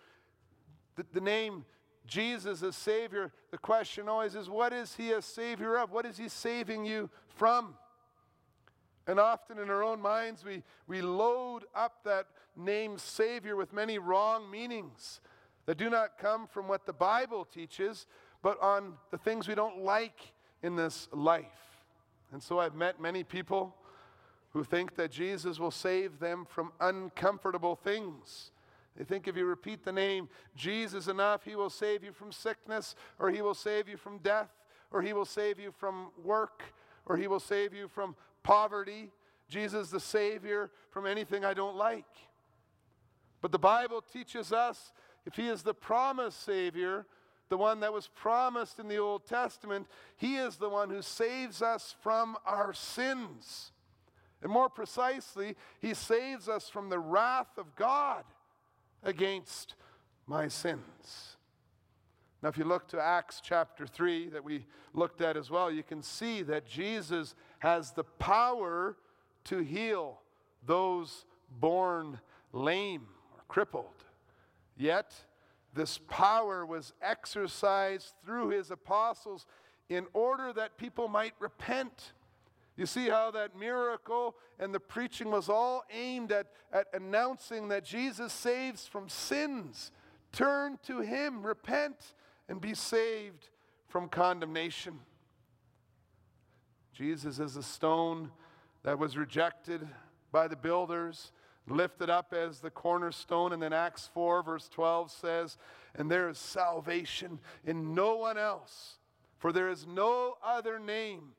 The, 1.01 1.19
the 1.19 1.25
name 1.25 1.65
Jesus 2.05 2.61
as 2.61 2.75
Savior, 2.75 3.31
the 3.49 3.57
question 3.57 4.07
always 4.07 4.35
is 4.35 4.49
what 4.49 4.71
is 4.71 4.95
he 4.95 5.13
a 5.13 5.21
Savior 5.21 5.77
of? 5.77 5.91
What 5.91 6.05
is 6.05 6.17
he 6.17 6.29
saving 6.29 6.85
you 6.85 7.09
from? 7.27 7.75
And 9.07 9.19
often 9.19 9.57
in 9.57 9.69
our 9.69 9.83
own 9.83 9.99
minds, 9.99 10.45
we, 10.45 10.61
we 10.87 11.01
load 11.01 11.63
up 11.73 12.03
that 12.05 12.27
name 12.55 12.97
Savior 12.97 13.55
with 13.55 13.73
many 13.73 13.97
wrong 13.97 14.49
meanings 14.51 15.21
that 15.65 15.77
do 15.77 15.89
not 15.89 16.19
come 16.19 16.47
from 16.47 16.67
what 16.67 16.85
the 16.85 16.93
Bible 16.93 17.45
teaches, 17.45 18.05
but 18.43 18.61
on 18.61 18.93
the 19.09 19.17
things 19.17 19.47
we 19.47 19.55
don't 19.55 19.83
like 19.83 20.33
in 20.61 20.75
this 20.75 21.07
life. 21.11 21.45
And 22.31 22.43
so 22.43 22.59
I've 22.59 22.75
met 22.75 23.01
many 23.01 23.23
people 23.23 23.75
who 24.51 24.63
think 24.63 24.95
that 24.95 25.11
Jesus 25.11 25.59
will 25.59 25.71
save 25.71 26.19
them 26.19 26.45
from 26.47 26.71
uncomfortable 26.79 27.75
things. 27.75 28.51
They 28.97 29.03
think 29.03 29.27
if 29.27 29.37
you 29.37 29.45
repeat 29.45 29.83
the 29.83 29.91
name 29.91 30.27
Jesus 30.55 31.07
enough, 31.07 31.45
he 31.45 31.55
will 31.55 31.69
save 31.69 32.03
you 32.03 32.11
from 32.11 32.31
sickness, 32.31 32.95
or 33.19 33.31
he 33.31 33.41
will 33.41 33.53
save 33.53 33.87
you 33.87 33.97
from 33.97 34.17
death, 34.19 34.49
or 34.91 35.01
he 35.01 35.13
will 35.13 35.25
save 35.25 35.59
you 35.59 35.71
from 35.71 36.07
work, 36.23 36.63
or 37.05 37.17
he 37.17 37.27
will 37.27 37.39
save 37.39 37.73
you 37.73 37.87
from 37.87 38.15
poverty. 38.43 39.09
Jesus, 39.47 39.89
the 39.89 39.99
Savior, 39.99 40.71
from 40.91 41.05
anything 41.05 41.45
I 41.45 41.53
don't 41.53 41.75
like. 41.75 42.05
But 43.41 43.51
the 43.51 43.59
Bible 43.59 44.01
teaches 44.01 44.53
us 44.53 44.91
if 45.25 45.35
he 45.35 45.47
is 45.47 45.63
the 45.63 45.73
promised 45.73 46.43
Savior, 46.43 47.05
the 47.49 47.57
one 47.57 47.81
that 47.81 47.93
was 47.93 48.07
promised 48.07 48.79
in 48.79 48.87
the 48.87 48.97
Old 48.97 49.25
Testament, 49.25 49.87
he 50.15 50.37
is 50.37 50.55
the 50.55 50.69
one 50.69 50.89
who 50.89 51.01
saves 51.01 51.61
us 51.61 51.95
from 52.01 52.37
our 52.45 52.73
sins. 52.73 53.71
And 54.41 54.51
more 54.51 54.69
precisely, 54.69 55.55
he 55.79 55.93
saves 55.93 56.47
us 56.47 56.69
from 56.69 56.89
the 56.89 56.99
wrath 56.99 57.57
of 57.57 57.75
God 57.75 58.23
against 59.03 59.75
my 60.27 60.47
sins. 60.47 61.37
Now, 62.41 62.49
if 62.49 62.57
you 62.57 62.63
look 62.63 62.87
to 62.89 62.99
Acts 62.99 63.41
chapter 63.43 63.85
3 63.85 64.29
that 64.29 64.43
we 64.43 64.65
looked 64.93 65.21
at 65.21 65.37
as 65.37 65.51
well, 65.51 65.71
you 65.71 65.83
can 65.83 66.01
see 66.01 66.41
that 66.43 66.65
Jesus 66.65 67.35
has 67.59 67.91
the 67.91 68.03
power 68.03 68.97
to 69.45 69.59
heal 69.59 70.19
those 70.65 71.25
born 71.59 72.19
lame 72.51 73.07
or 73.33 73.43
crippled. 73.47 74.05
Yet, 74.75 75.13
this 75.73 75.99
power 76.09 76.65
was 76.65 76.93
exercised 77.01 78.13
through 78.25 78.49
his 78.49 78.71
apostles 78.71 79.45
in 79.89 80.07
order 80.13 80.51
that 80.53 80.77
people 80.77 81.07
might 81.07 81.33
repent 81.39 82.13
you 82.77 82.85
see 82.85 83.09
how 83.09 83.31
that 83.31 83.57
miracle 83.57 84.35
and 84.59 84.73
the 84.73 84.79
preaching 84.79 85.29
was 85.29 85.49
all 85.49 85.83
aimed 85.91 86.31
at, 86.31 86.47
at 86.71 86.87
announcing 86.93 87.67
that 87.67 87.83
Jesus 87.83 88.31
saves 88.31 88.87
from 88.87 89.09
sins. 89.09 89.91
Turn 90.31 90.79
to 90.83 91.01
Him, 91.01 91.45
repent, 91.45 92.13
and 92.47 92.61
be 92.61 92.73
saved 92.73 93.49
from 93.87 94.07
condemnation. 94.07 94.99
Jesus 96.93 97.39
is 97.39 97.55
a 97.55 97.63
stone 97.63 98.31
that 98.83 98.97
was 98.97 99.17
rejected 99.17 99.87
by 100.31 100.47
the 100.47 100.55
builders, 100.55 101.31
lifted 101.67 102.09
up 102.09 102.33
as 102.33 102.59
the 102.59 102.69
cornerstone. 102.69 103.53
And 103.53 103.61
then 103.61 103.73
Acts 103.73 104.09
4, 104.13 104.43
verse 104.43 104.69
12 104.69 105.11
says, 105.11 105.57
And 105.95 106.09
there 106.09 106.29
is 106.29 106.37
salvation 106.37 107.39
in 107.65 107.93
no 107.93 108.15
one 108.15 108.37
else, 108.37 108.97
for 109.37 109.51
there 109.51 109.69
is 109.69 109.85
no 109.85 110.37
other 110.43 110.79
name 110.79 111.33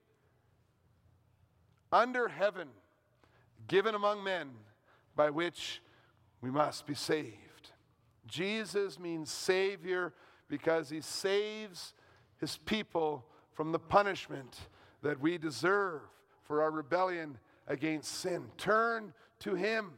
under 1.93 2.29
heaven 2.29 2.69
given 3.69 3.95
among 3.95 4.25
men 4.25 4.51
by 5.15 5.31
which 5.31 5.83
we 6.41 6.51
must 6.51 6.87
be 6.87 6.95
saved. 6.95 7.71
Jesus 8.27 8.99
means 8.99 9.31
Savior 9.31 10.13
because 10.49 10.91
He 10.91 11.01
saves 11.01 11.95
His 12.39 12.57
people 12.57 13.25
from 13.53 13.73
the 13.73 13.79
punishment 13.79 14.59
that 15.03 15.21
we 15.21 15.39
deserve 15.39 16.03
for 16.43 16.63
our 16.63 16.71
rebellion 16.71 17.39
against 17.67 18.13
sin. 18.13 18.45
Turn 18.59 19.13
to 19.41 19.55
Him, 19.55 19.93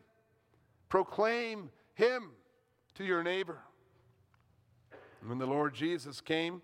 proclaim 0.88 1.70
Him 1.94 2.30
to 2.94 3.04
your 3.04 3.22
neighbor. 3.22 3.58
When 5.26 5.38
the 5.38 5.46
Lord 5.46 5.74
Jesus 5.74 6.20
came, 6.20 6.60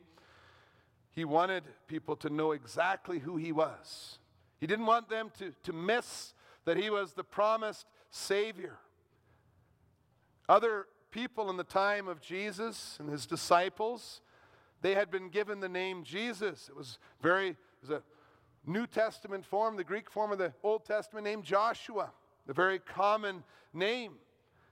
He 1.13 1.25
wanted 1.25 1.65
people 1.87 2.17
to 2.17 2.31
know 2.31 2.53
exactly 2.53 3.19
who 3.19 3.37
He 3.37 3.53
was. 3.53 4.20
He 4.61 4.67
didn't 4.67 4.87
want 4.87 5.09
them 5.09 5.31
to, 5.39 5.53
to 5.65 5.73
miss 5.73 6.35
that 6.67 6.77
he 6.77 6.91
was 6.91 7.15
the 7.15 7.25
promised 7.25 7.87
Savior. 8.11 8.79
Other 10.49 10.87
people 11.11 11.49
in 11.51 11.57
the 11.57 11.65
time 11.65 12.07
of 12.09 12.21
Jesus 12.21 12.97
and 13.01 13.09
his 13.09 13.27
disciples, 13.27 14.21
they 14.83 14.95
had 14.95 15.11
been 15.11 15.31
given 15.31 15.61
the 15.61 15.69
name 15.69 16.05
Jesus. 16.05 16.69
It 16.69 16.77
was 16.77 16.99
very, 17.23 17.49
it 17.49 17.57
was 17.81 17.91
a 17.91 18.03
New 18.67 18.87
Testament 18.87 19.45
form, 19.45 19.77
the 19.77 19.85
Greek 19.85 20.11
form 20.11 20.33
of 20.33 20.39
the 20.39 20.53
Old 20.63 20.85
Testament 20.85 21.25
name 21.25 21.43
Joshua, 21.43 22.13
the 22.47 22.53
very 22.53 22.79
common 22.79 23.43
name. 23.73 24.15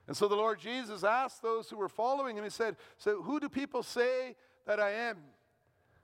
And 0.07 0.15
so 0.15 0.27
the 0.27 0.35
Lord 0.35 0.59
Jesus 0.59 1.03
asked 1.03 1.41
those 1.41 1.69
who 1.69 1.77
were 1.77 1.89
following 1.89 2.37
him, 2.37 2.43
He 2.43 2.49
said, 2.49 2.75
So 2.97 3.21
who 3.21 3.39
do 3.39 3.49
people 3.49 3.83
say 3.83 4.35
that 4.65 4.79
I 4.79 4.91
am? 4.91 5.17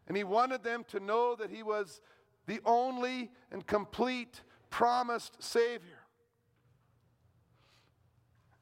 And 0.08 0.16
he 0.16 0.24
wanted 0.24 0.64
them 0.64 0.84
to 0.90 1.00
know 1.00 1.36
that 1.36 1.50
he 1.50 1.64
was 1.64 2.02
the 2.46 2.60
only 2.66 3.32
and 3.52 3.66
complete 3.66 4.42
promised 4.70 5.42
Savior. 5.42 6.00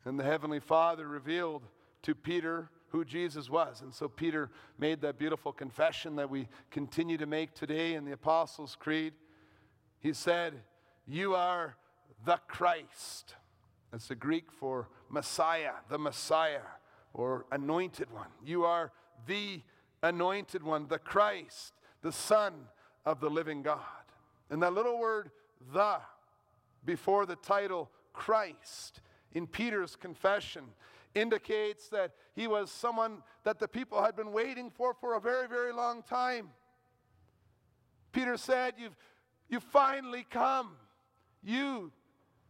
And 0.05 0.19
the 0.19 0.23
Heavenly 0.23 0.59
Father 0.59 1.07
revealed 1.07 1.63
to 2.03 2.13
Peter 2.13 2.69
who 2.89 3.03
Jesus 3.03 3.49
was. 3.49 3.81
And 3.81 3.93
so 3.93 4.07
Peter 4.07 4.51
made 4.77 5.01
that 5.01 5.17
beautiful 5.17 5.51
confession 5.51 6.15
that 6.17 6.29
we 6.29 6.47
continue 6.69 7.17
to 7.17 7.25
make 7.25 7.55
today 7.55 7.95
in 7.95 8.05
the 8.05 8.11
Apostles' 8.11 8.77
Creed. 8.79 9.13
He 9.99 10.13
said, 10.13 10.53
You 11.07 11.33
are 11.33 11.75
the 12.23 12.39
Christ. 12.47 13.35
That's 13.91 14.07
the 14.07 14.15
Greek 14.15 14.51
for 14.51 14.89
Messiah, 15.09 15.73
the 15.89 15.97
Messiah, 15.97 16.61
or 17.13 17.45
anointed 17.51 18.11
one. 18.11 18.29
You 18.45 18.63
are 18.65 18.91
the 19.25 19.61
anointed 20.03 20.61
one, 20.61 20.87
the 20.87 20.99
Christ, 20.99 21.73
the 22.01 22.11
Son 22.11 22.53
of 23.05 23.19
the 23.19 23.29
living 23.29 23.61
God. 23.61 23.79
And 24.49 24.61
that 24.63 24.73
little 24.73 24.99
word, 24.99 25.31
the, 25.73 25.97
before 26.85 27.25
the 27.25 27.35
title 27.35 27.89
Christ, 28.13 29.01
in 29.33 29.47
Peter's 29.47 29.95
confession, 29.95 30.63
indicates 31.15 31.89
that 31.89 32.11
he 32.35 32.47
was 32.47 32.71
someone 32.71 33.23
that 33.43 33.59
the 33.59 33.67
people 33.67 34.01
had 34.01 34.15
been 34.15 34.31
waiting 34.31 34.69
for 34.69 34.93
for 34.93 35.15
a 35.15 35.21
very, 35.21 35.47
very 35.47 35.71
long 35.71 36.03
time. 36.03 36.49
Peter 38.11 38.37
said, 38.37 38.75
You've, 38.77 38.95
you've 39.49 39.63
finally 39.63 40.25
come. 40.29 40.71
You 41.43 41.91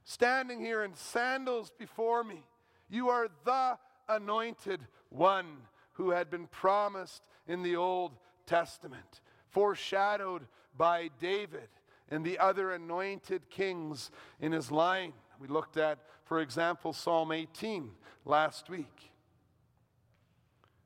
standing 0.03 0.59
here 0.59 0.83
in 0.83 0.93
sandals 0.93 1.71
before 1.77 2.23
me. 2.23 2.43
You 2.89 3.09
are 3.09 3.27
the 3.45 3.77
anointed 4.07 4.81
one 5.09 5.57
who 5.93 6.11
had 6.11 6.29
been 6.29 6.47
promised 6.47 7.23
in 7.47 7.63
the 7.63 7.75
Old 7.75 8.11
Testament 8.45 9.21
foreshadowed 9.53 10.47
by 10.77 11.09
David 11.19 11.69
and 12.09 12.25
the 12.25 12.39
other 12.39 12.71
anointed 12.71 13.49
kings 13.49 14.11
in 14.39 14.51
his 14.51 14.71
line. 14.71 15.13
We 15.39 15.47
looked 15.47 15.77
at, 15.77 15.99
for 16.25 16.41
example, 16.41 16.93
Psalm 16.93 17.31
18 17.31 17.89
last 18.25 18.69
week. 18.69 19.11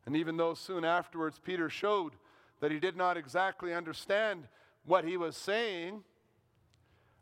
And 0.05 0.15
even 0.15 0.37
though 0.37 0.53
soon 0.53 0.85
afterwards 0.85 1.39
Peter 1.43 1.69
showed 1.69 2.13
that 2.61 2.71
he 2.71 2.79
did 2.79 2.95
not 2.95 3.17
exactly 3.17 3.73
understand 3.73 4.47
what 4.85 5.03
he 5.03 5.17
was 5.17 5.35
saying, 5.35 6.03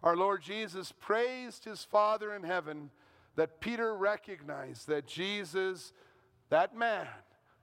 our 0.04 0.16
Lord 0.16 0.44
Jesus 0.44 0.92
praised 0.92 1.66
his 1.66 1.84
Father 1.84 2.34
in 2.34 2.44
heaven 2.44 2.92
that 3.36 3.60
Peter 3.60 3.96
recognized 3.96 4.88
that 4.88 5.08
Jesus, 5.08 5.94
that 6.50 6.76
man, 6.76 7.08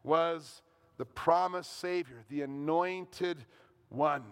was 0.02 0.62
the 0.98 1.04
promised 1.04 1.78
Savior, 1.78 2.24
the 2.28 2.42
anointed 2.42 3.44
one 3.92 4.24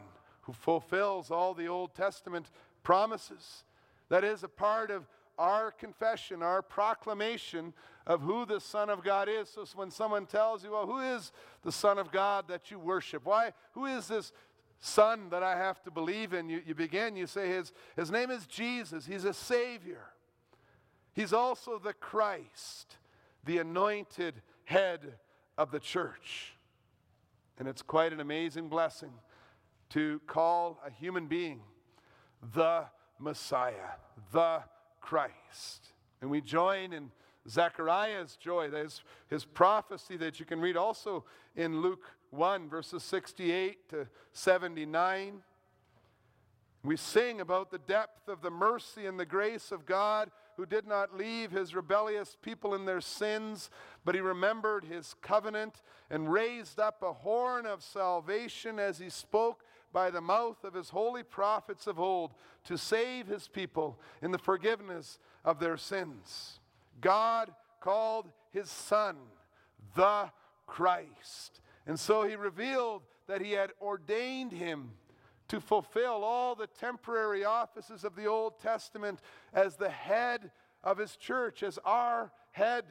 who 0.43 0.53
fulfills 0.53 1.31
all 1.31 1.55
the 1.55 1.69
Old 1.69 1.95
Testament 1.95 2.51
promises. 2.83 3.65
That 4.09 4.25
is 4.25 4.43
a 4.43 4.49
part 4.49 4.91
of 4.91 5.07
our 5.39 5.71
confession, 5.71 6.43
our 6.43 6.63
proclamation 6.63 7.73
of 8.07 8.21
who 8.21 8.45
the 8.45 8.61
Son 8.61 8.91
of 8.91 9.03
God 9.03 9.29
is. 9.29 9.49
So 9.49 9.65
when 9.75 9.91
someone 9.91 10.27
tells 10.27 10.65
you, 10.65 10.73
well, 10.73 10.87
who 10.87 10.99
is 10.99 11.33
the 11.63 11.73
Son 11.73 11.99
of 11.99 12.11
God 12.11 12.47
that 12.49 12.71
you 12.71 12.79
worship? 12.79 13.25
Why? 13.25 13.53
Who 13.73 13.87
is 13.87 14.09
this 14.09 14.33
Son 14.81 15.31
that 15.31 15.43
I 15.43 15.57
have 15.57 15.83
to 15.85 15.91
believe 15.91 16.33
in? 16.33 16.49
You, 16.49 16.63
you 16.67 16.75
begin, 16.75 17.17
you 17.17 17.27
say, 17.27 17.49
his, 17.49 17.73
his 17.97 18.11
name 18.11 18.31
is 18.31 18.47
Jesus. 18.47 19.07
He's 19.07 19.25
a 19.25 19.35
Savior. 19.35 20.05
He's 21.15 21.33
also 21.33 21.79
the 21.79 21.95
Christ, 21.95 22.97
the 23.45 23.59
anointed 23.59 24.43
head 24.65 25.15
of 25.57 25.71
the 25.71 25.81
church. 25.81 26.55
And 27.59 27.69
it's 27.69 27.83
quite 27.83 28.13
an 28.13 28.21
amazing 28.21 28.69
blessing 28.69 29.13
to 29.91 30.21
call 30.27 30.81
a 30.87 30.91
human 30.91 31.27
being 31.27 31.61
the 32.55 32.85
Messiah, 33.19 33.97
the 34.33 34.63
Christ. 35.01 35.93
And 36.21 36.31
we 36.31 36.41
join 36.41 36.93
in 36.93 37.11
Zechariah's 37.49 38.37
joy, 38.37 38.71
his, 38.71 39.03
his 39.29 39.45
prophecy 39.45 40.17
that 40.19 40.39
you 40.39 40.47
can 40.47 40.61
read 40.61 40.77
also 40.77 41.25
in 41.57 41.81
Luke 41.81 42.05
1, 42.31 42.69
verses 42.69 43.03
68 43.03 43.89
to 43.91 44.07
79. 44.33 45.43
We 46.83 46.97
sing 46.97 47.41
about 47.41 47.71
the 47.71 47.79
depth 47.79 48.29
of 48.29 48.41
the 48.41 48.51
mercy 48.51 49.07
and 49.07 49.19
the 49.19 49.27
grace 49.27 49.71
of 49.73 49.85
God 49.85 50.31
who 50.57 50.67
did 50.67 50.87
not 50.87 51.17
leave 51.17 51.51
his 51.51 51.75
rebellious 51.75 52.37
people 52.43 52.75
in 52.75 52.85
their 52.85 53.01
sins, 53.01 53.71
but 54.05 54.15
he 54.15 54.21
remembered 54.21 54.85
his 54.85 55.15
covenant 55.23 55.83
and 56.11 56.33
raised 56.33 56.79
up 56.79 57.03
a 57.03 57.13
horn 57.13 57.67
of 57.67 57.83
salvation 57.83 58.79
as 58.79 58.99
he 58.99 59.11
spoke 59.11 59.65
by 59.93 60.11
the 60.11 60.21
mouth 60.21 60.63
of 60.65 60.75
his 60.75 60.91
holy 60.91 61.23
prophets 61.23 61.87
of 61.87 61.99
old 61.99 62.33
to 62.65 62.77
save 62.77 63.27
his 63.27 63.49
people 63.49 63.99
in 64.23 64.31
the 64.31 64.39
forgiveness 64.39 65.19
of 65.45 65.59
their 65.59 65.77
sins. 65.77 66.61
God 67.01 67.53
called 67.81 68.31
his 68.53 68.69
Son 68.69 69.17
the 69.95 70.31
Christ. 70.67 71.61
And 71.87 71.99
so 71.99 72.23
he 72.23 72.37
revealed 72.37 73.03
that 73.27 73.41
he 73.41 73.53
had 73.53 73.73
ordained 73.81 74.53
him 74.53 74.91
to 75.49 75.61
fulfill 75.61 76.23
all 76.23 76.55
the 76.55 76.69
temporary 76.69 77.45
offices 77.45 78.05
of 78.05 78.15
the 78.15 78.27
Old 78.27 78.61
Testament 78.61 79.21
as 79.53 79.77
the 79.77 79.89
head 79.89 80.53
of 80.85 80.99
his 80.99 81.17
church, 81.17 81.63
as 81.63 81.79
our 81.85 82.31
head. 82.53 82.85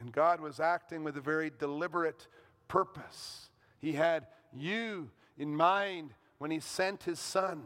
And 0.00 0.12
God 0.12 0.40
was 0.40 0.60
acting 0.60 1.04
with 1.04 1.16
a 1.16 1.22
very 1.22 1.50
deliberate 1.58 2.26
purpose. 2.68 3.50
He 3.78 3.92
had 3.92 4.26
you 4.56 5.10
in 5.38 5.54
mind 5.54 6.10
when 6.38 6.50
he 6.50 6.60
sent 6.60 7.04
his 7.04 7.18
son, 7.18 7.62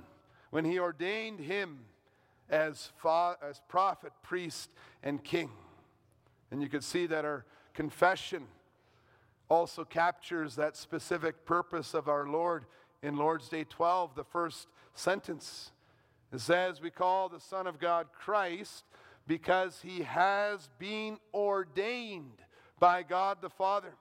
when 0.50 0.64
he 0.64 0.79
ordained 0.79 1.41
him 1.41 1.81
as, 2.49 2.93
fa- 3.00 3.37
as 3.43 3.61
prophet, 3.69 4.12
priest, 4.23 4.71
and 5.03 5.23
king. 5.23 5.50
And 6.50 6.62
you 6.62 6.69
could 6.69 6.85
see 6.85 7.07
that 7.07 7.25
our 7.25 7.45
confession 7.73 8.45
also 9.49 9.85
captures 9.85 10.57
that 10.57 10.76
specific 10.76 11.45
purpose 11.45 11.95
of 11.95 12.09
our 12.09 12.26
Lord 12.26 12.64
in 13.03 13.17
Lord's 13.17 13.49
Day 13.49 13.64
12, 13.64 14.14
the 14.14 14.25
first 14.25 14.69
sentence. 14.95 15.73
It 16.32 16.41
says, 16.41 16.80
We 16.80 16.91
call 16.91 17.28
the 17.28 17.41
Son 17.41 17.67
of 17.67 17.78
God 17.78 18.06
Christ 18.13 18.85
because 19.26 19.80
he 19.82 20.02
has 20.02 20.69
been 20.78 21.19
ordained 21.32 22.43
by 22.78 23.02
God 23.02 23.39
the 23.41 23.50
Father. 23.50 23.95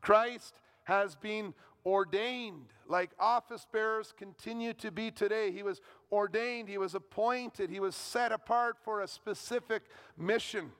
Christ 0.00 0.54
has 0.84 1.14
been 1.14 1.54
ordained, 1.84 2.66
like 2.88 3.10
office 3.18 3.66
bearers 3.72 4.12
continue 4.16 4.72
to 4.74 4.90
be 4.90 5.10
today. 5.10 5.52
He 5.52 5.62
was 5.62 5.80
ordained, 6.12 6.68
he 6.68 6.78
was 6.78 6.94
appointed, 6.94 7.70
he 7.70 7.80
was 7.80 7.94
set 7.94 8.32
apart 8.32 8.76
for 8.82 9.00
a 9.00 9.08
specific 9.08 9.82
mission. 10.16 10.72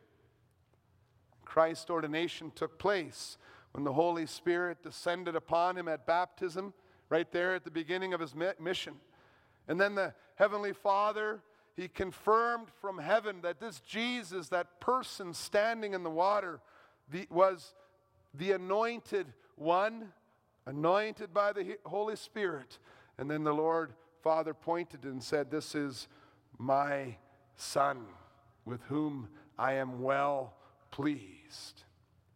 Christ's 1.45 1.91
ordination 1.91 2.53
took 2.55 2.79
place 2.79 3.39
when 3.73 3.85
the 3.85 3.93
Holy 3.93 4.27
Spirit 4.27 4.83
descended 4.83 5.37
upon 5.37 5.77
him 5.77 5.89
at 5.89 6.07
baptism, 6.07 6.75
right 7.09 7.31
there 7.33 7.55
at 7.55 7.65
the 7.65 7.71
beginning 7.71 8.15
of 8.15 8.21
his 8.21 8.35
mission. 8.59 8.95
And 9.69 9.81
then 9.81 9.95
the 9.95 10.15
Heavenly 10.37 10.73
Father, 10.73 11.41
he 11.77 11.89
confirmed 11.89 12.69
from 12.81 12.99
heaven 12.99 13.41
that 13.43 13.61
this 13.61 13.81
Jesus, 13.81 14.49
that 14.49 14.81
person 14.81 15.35
standing 15.35 15.95
in 15.95 16.03
the 16.03 16.11
water, 16.11 16.61
the, 17.11 17.27
was 17.31 17.75
the 18.35 18.53
anointed 18.53 19.33
one 19.57 20.13
anointed 20.71 21.35
by 21.35 21.53
the 21.53 21.77
Holy 21.85 22.15
Spirit. 22.15 22.79
And 23.19 23.29
then 23.29 23.43
the 23.43 23.53
Lord 23.53 23.93
Father 24.23 24.55
pointed 24.55 25.05
and 25.05 25.23
said, 25.23 25.51
This 25.51 25.75
is 25.75 26.07
my 26.59 27.17
Son, 27.57 28.07
with 28.65 28.81
whom 28.85 29.29
I 29.59 29.75
am 29.75 30.01
well 30.01 30.55
pleased. 30.93 31.83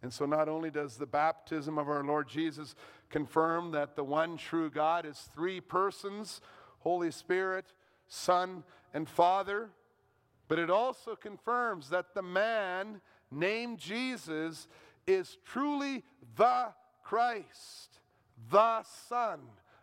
And 0.02 0.12
so, 0.12 0.26
not 0.26 0.48
only 0.48 0.70
does 0.70 0.96
the 0.96 1.06
baptism 1.06 1.78
of 1.78 1.88
our 1.88 2.02
Lord 2.02 2.28
Jesus 2.28 2.74
confirm 3.08 3.70
that 3.70 3.94
the 3.94 4.04
one 4.04 4.36
true 4.36 4.68
God 4.68 5.06
is 5.06 5.18
three 5.34 5.60
persons 5.60 6.40
Holy 6.80 7.12
Spirit, 7.12 7.66
Son, 8.08 8.64
and 8.92 9.08
Father, 9.08 9.70
but 10.48 10.58
it 10.58 10.70
also 10.70 11.16
confirms 11.16 11.88
that 11.88 12.14
the 12.14 12.22
man 12.22 13.00
named 13.30 13.78
Jesus 13.78 14.66
is 15.06 15.38
truly 15.46 16.02
the 16.36 16.66
Christ 17.02 17.93
the 18.50 18.82
Son 19.08 19.40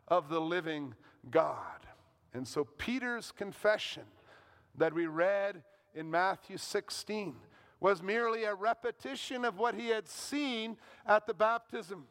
of 0.08 0.30
the 0.30 0.40
living 0.40 0.96
God. 1.30 1.86
And 2.34 2.48
so 2.48 2.64
Peter's 2.64 3.32
confession 3.32 4.04
that 4.78 4.94
we 4.94 5.06
read 5.08 5.64
in 5.94 6.10
Matthew 6.10 6.58
16 6.58 7.36
was 7.80 8.02
merely 8.02 8.44
a 8.44 8.54
repetition 8.54 9.44
of 9.44 9.58
what 9.58 9.76
he 9.76 9.88
had 9.88 10.08
seen 10.08 10.78
at 11.06 11.26
the 11.26 11.34
baptism. 11.34 12.06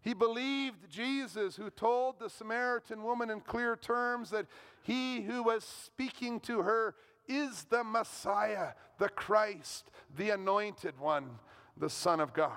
He 0.00 0.14
believed 0.14 0.88
Jesus, 0.88 1.56
who 1.56 1.68
told 1.68 2.20
the 2.20 2.30
Samaritan 2.30 3.02
woman 3.02 3.28
in 3.28 3.40
clear 3.40 3.74
terms 3.74 4.30
that 4.30 4.46
he 4.82 5.22
who 5.22 5.42
was 5.42 5.64
speaking 5.64 6.38
to 6.40 6.62
her 6.62 6.94
is 7.26 7.64
the 7.64 7.82
Messiah, 7.82 8.74
the 8.98 9.08
Christ, 9.08 9.90
the 10.16 10.30
anointed 10.30 10.96
one, 11.00 11.40
the 11.76 11.90
Son 11.90 12.20
of 12.20 12.32
God. 12.32 12.52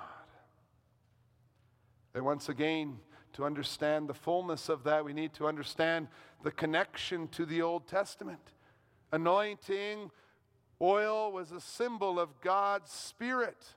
And 2.14 2.24
once 2.24 2.48
again, 2.48 2.98
to 3.34 3.44
understand 3.44 4.08
the 4.08 4.14
fullness 4.14 4.68
of 4.68 4.84
that, 4.84 5.04
we 5.04 5.12
need 5.12 5.32
to 5.34 5.46
understand 5.46 6.08
the 6.42 6.50
connection 6.50 7.28
to 7.28 7.46
the 7.46 7.62
Old 7.62 7.86
Testament. 7.86 8.40
Anointing 9.12 10.10
oil 10.80 11.30
was 11.30 11.52
a 11.52 11.60
symbol 11.60 12.18
of 12.18 12.40
God's 12.40 12.90
Spirit, 12.90 13.74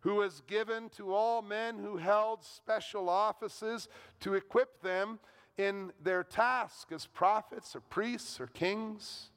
who 0.00 0.14
was 0.14 0.42
given 0.46 0.88
to 0.90 1.14
all 1.14 1.42
men 1.42 1.78
who 1.78 1.96
held 1.96 2.44
special 2.44 3.08
offices 3.08 3.88
to 4.20 4.34
equip 4.34 4.80
them 4.80 5.18
in 5.58 5.92
their 6.02 6.22
task 6.22 6.92
as 6.92 7.06
prophets 7.06 7.74
or 7.74 7.80
priests 7.80 8.40
or 8.40 8.46
kings. 8.46 9.30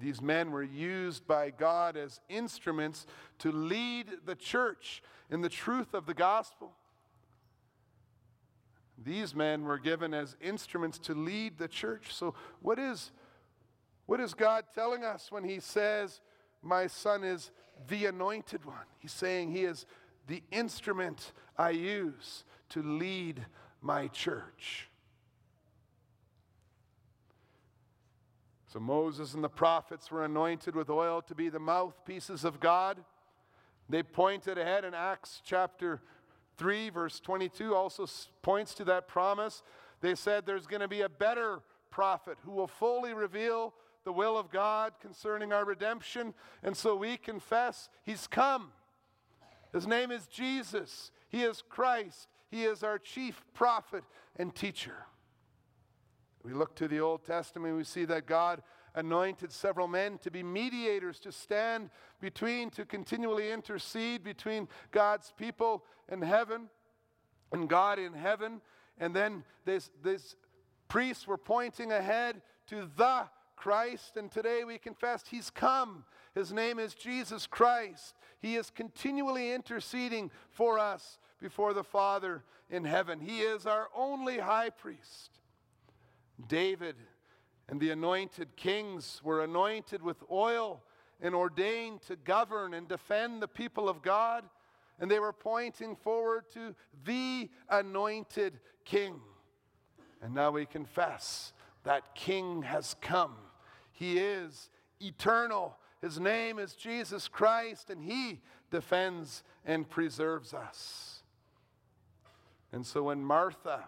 These 0.00 0.20
men 0.20 0.50
were 0.50 0.62
used 0.62 1.26
by 1.26 1.50
God 1.50 1.96
as 1.96 2.20
instruments 2.28 3.06
to 3.38 3.52
lead 3.52 4.06
the 4.24 4.34
church 4.34 5.02
in 5.30 5.40
the 5.40 5.48
truth 5.48 5.94
of 5.94 6.06
the 6.06 6.14
gospel. 6.14 6.72
These 9.02 9.34
men 9.34 9.64
were 9.64 9.78
given 9.78 10.12
as 10.12 10.36
instruments 10.40 10.98
to 11.00 11.14
lead 11.14 11.58
the 11.58 11.68
church. 11.68 12.12
So, 12.12 12.34
what 12.60 12.78
is, 12.78 13.12
what 14.06 14.20
is 14.20 14.34
God 14.34 14.64
telling 14.74 15.04
us 15.04 15.32
when 15.32 15.44
He 15.44 15.58
says, 15.60 16.20
My 16.62 16.86
son 16.86 17.24
is 17.24 17.50
the 17.88 18.06
anointed 18.06 18.64
one? 18.64 18.76
He's 18.98 19.12
saying 19.12 19.52
He 19.52 19.64
is 19.64 19.86
the 20.26 20.42
instrument 20.52 21.32
I 21.56 21.70
use 21.70 22.44
to 22.70 22.82
lead 22.82 23.46
my 23.80 24.08
church. 24.08 24.89
So 28.72 28.78
Moses 28.78 29.34
and 29.34 29.42
the 29.42 29.48
prophets 29.48 30.12
were 30.12 30.24
anointed 30.24 30.76
with 30.76 30.90
oil 30.90 31.22
to 31.22 31.34
be 31.34 31.48
the 31.48 31.58
mouthpieces 31.58 32.44
of 32.44 32.60
God. 32.60 32.98
They 33.88 34.04
pointed 34.04 34.58
ahead 34.58 34.84
in 34.84 34.94
Acts 34.94 35.42
chapter 35.44 36.00
3, 36.56 36.90
verse 36.90 37.18
22, 37.18 37.74
also 37.74 38.06
points 38.42 38.74
to 38.74 38.84
that 38.84 39.08
promise. 39.08 39.64
They 40.02 40.14
said 40.14 40.46
there's 40.46 40.68
going 40.68 40.82
to 40.82 40.88
be 40.88 41.00
a 41.00 41.08
better 41.08 41.62
prophet 41.90 42.38
who 42.44 42.52
will 42.52 42.68
fully 42.68 43.12
reveal 43.12 43.74
the 44.04 44.12
will 44.12 44.38
of 44.38 44.52
God 44.52 44.92
concerning 45.00 45.52
our 45.52 45.64
redemption. 45.64 46.32
And 46.62 46.76
so 46.76 46.94
we 46.94 47.16
confess 47.16 47.88
he's 48.04 48.28
come. 48.28 48.70
His 49.72 49.88
name 49.88 50.12
is 50.12 50.28
Jesus. 50.28 51.10
He 51.28 51.42
is 51.42 51.60
Christ. 51.68 52.28
He 52.52 52.62
is 52.62 52.84
our 52.84 53.00
chief 53.00 53.42
prophet 53.52 54.04
and 54.36 54.54
teacher. 54.54 55.06
We 56.42 56.52
look 56.52 56.74
to 56.76 56.88
the 56.88 57.00
Old 57.00 57.24
Testament, 57.24 57.76
we 57.76 57.84
see 57.84 58.04
that 58.06 58.26
God 58.26 58.62
anointed 58.94 59.52
several 59.52 59.86
men 59.86 60.18
to 60.18 60.30
be 60.30 60.42
mediators, 60.42 61.18
to 61.20 61.32
stand 61.32 61.90
between, 62.20 62.70
to 62.70 62.84
continually 62.84 63.50
intercede 63.50 64.24
between 64.24 64.68
God's 64.90 65.32
people 65.36 65.84
and 66.08 66.24
heaven 66.24 66.68
and 67.52 67.68
God 67.68 67.98
in 67.98 68.12
heaven. 68.12 68.60
And 68.98 69.14
then 69.14 69.44
these, 69.64 69.90
these 70.02 70.36
priests 70.88 71.26
were 71.26 71.38
pointing 71.38 71.92
ahead 71.92 72.42
to 72.68 72.88
the 72.96 73.26
Christ. 73.56 74.16
And 74.16 74.30
today 74.30 74.64
we 74.64 74.78
confess 74.78 75.24
He's 75.30 75.50
come. 75.50 76.04
His 76.34 76.52
name 76.52 76.78
is 76.78 76.94
Jesus 76.94 77.46
Christ. 77.46 78.14
He 78.40 78.56
is 78.56 78.70
continually 78.70 79.52
interceding 79.52 80.30
for 80.50 80.78
us 80.78 81.18
before 81.40 81.74
the 81.74 81.84
Father 81.84 82.44
in 82.70 82.84
heaven. 82.84 83.20
He 83.20 83.40
is 83.40 83.66
our 83.66 83.88
only 83.94 84.38
high 84.38 84.70
priest. 84.70 85.39
David 86.48 86.96
and 87.68 87.80
the 87.80 87.90
anointed 87.90 88.56
kings 88.56 89.20
were 89.22 89.44
anointed 89.44 90.02
with 90.02 90.22
oil 90.30 90.82
and 91.20 91.34
ordained 91.34 92.02
to 92.02 92.16
govern 92.16 92.74
and 92.74 92.88
defend 92.88 93.42
the 93.42 93.48
people 93.48 93.88
of 93.88 94.02
God. 94.02 94.44
And 94.98 95.10
they 95.10 95.18
were 95.18 95.32
pointing 95.32 95.96
forward 95.96 96.44
to 96.54 96.74
the 97.04 97.48
anointed 97.68 98.58
king. 98.84 99.20
And 100.22 100.34
now 100.34 100.50
we 100.50 100.66
confess 100.66 101.52
that 101.84 102.14
king 102.14 102.62
has 102.62 102.94
come. 103.00 103.36
He 103.92 104.18
is 104.18 104.68
eternal. 105.00 105.76
His 106.02 106.18
name 106.18 106.58
is 106.58 106.74
Jesus 106.74 107.28
Christ, 107.28 107.90
and 107.90 108.02
he 108.02 108.40
defends 108.70 109.42
and 109.64 109.88
preserves 109.88 110.52
us. 110.52 111.22
And 112.72 112.86
so 112.86 113.04
when 113.04 113.24
Martha 113.24 113.84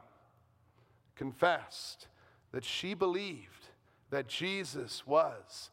confessed 1.15 2.09
that 2.53 2.65
she 2.65 2.95
believed 2.95 3.69
that 4.11 4.29
Jesus 4.29 5.07
was 5.07 5.71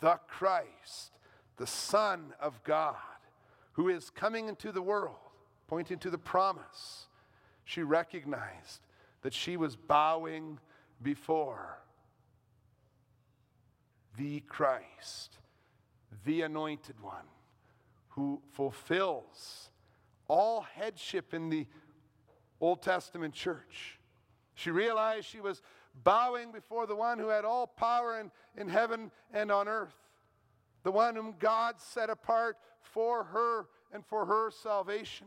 the 0.00 0.18
Christ, 0.28 1.12
the 1.56 1.66
Son 1.66 2.32
of 2.40 2.62
God, 2.64 2.96
who 3.72 3.88
is 3.88 4.10
coming 4.10 4.48
into 4.48 4.72
the 4.72 4.82
world, 4.82 5.16
pointing 5.66 5.98
to 5.98 6.10
the 6.10 6.18
promise, 6.18 7.06
she 7.64 7.82
recognized 7.82 8.80
that 9.22 9.34
she 9.34 9.56
was 9.56 9.76
bowing 9.76 10.58
before 11.02 11.78
the 14.16 14.40
Christ, 14.40 15.38
the 16.24 16.42
anointed 16.42 17.00
one, 17.00 17.26
who 18.08 18.40
fulfills 18.52 19.70
all 20.28 20.62
headship 20.74 21.34
in 21.34 21.48
the 21.48 21.66
Old 22.60 22.82
Testament 22.82 23.34
church. 23.34 23.98
She 24.54 24.70
realized 24.70 25.26
she 25.26 25.40
was 25.40 25.62
bowing 25.94 26.52
before 26.52 26.86
the 26.86 26.96
one 26.96 27.18
who 27.18 27.28
had 27.28 27.44
all 27.44 27.66
power 27.66 28.18
in, 28.18 28.30
in 28.56 28.68
heaven 28.68 29.10
and 29.32 29.50
on 29.50 29.68
earth, 29.68 29.96
the 30.82 30.90
one 30.90 31.16
whom 31.16 31.34
God 31.38 31.80
set 31.80 32.10
apart 32.10 32.56
for 32.82 33.24
her 33.24 33.66
and 33.92 34.04
for 34.04 34.26
her 34.26 34.50
salvation. 34.50 35.26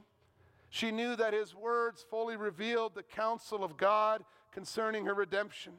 She 0.69 0.91
knew 0.91 1.15
that 1.15 1.33
his 1.33 1.53
words 1.53 2.05
fully 2.09 2.35
revealed 2.35 2.95
the 2.95 3.03
counsel 3.03 3.63
of 3.63 3.77
God 3.77 4.23
concerning 4.51 5.05
her 5.05 5.13
redemption. 5.13 5.73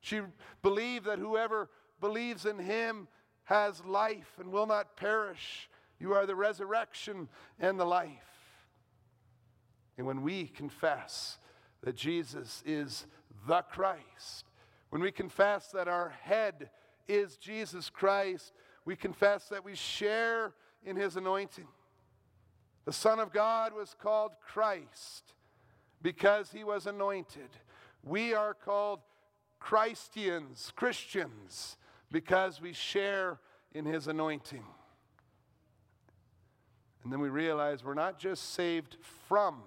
She 0.00 0.20
believed 0.62 1.06
that 1.06 1.18
whoever 1.18 1.70
believes 2.00 2.46
in 2.46 2.58
him 2.58 3.08
has 3.44 3.84
life 3.84 4.32
and 4.38 4.52
will 4.52 4.66
not 4.66 4.96
perish. 4.96 5.68
You 5.98 6.12
are 6.14 6.26
the 6.26 6.36
resurrection 6.36 7.28
and 7.58 7.80
the 7.80 7.84
life. 7.84 8.10
And 9.98 10.06
when 10.06 10.22
we 10.22 10.46
confess 10.46 11.38
that 11.82 11.96
Jesus 11.96 12.62
is 12.66 13.06
the 13.46 13.62
Christ, 13.62 14.44
when 14.90 15.02
we 15.02 15.10
confess 15.10 15.68
that 15.68 15.88
our 15.88 16.10
head 16.22 16.70
is 17.08 17.36
Jesus 17.36 17.90
Christ, 17.90 18.52
we 18.84 18.96
confess 18.96 19.48
that 19.48 19.64
we 19.64 19.74
share 19.74 20.54
in 20.84 20.96
his 20.96 21.16
anointing. 21.16 21.66
The 22.84 22.92
Son 22.92 23.18
of 23.18 23.32
God 23.32 23.74
was 23.74 23.94
called 24.00 24.32
Christ 24.40 25.34
because 26.02 26.52
he 26.52 26.62
was 26.62 26.86
anointed. 26.86 27.48
We 28.02 28.32
are 28.32 28.54
called 28.54 29.00
Christians, 29.58 30.72
Christians, 30.76 31.76
because 32.12 32.60
we 32.60 32.72
share 32.72 33.40
in 33.74 33.84
his 33.84 34.06
anointing. 34.06 34.62
And 37.02 37.12
then 37.12 37.20
we 37.20 37.28
realize 37.28 37.84
we're 37.84 37.94
not 37.94 38.18
just 38.18 38.54
saved 38.54 38.96
from 39.28 39.62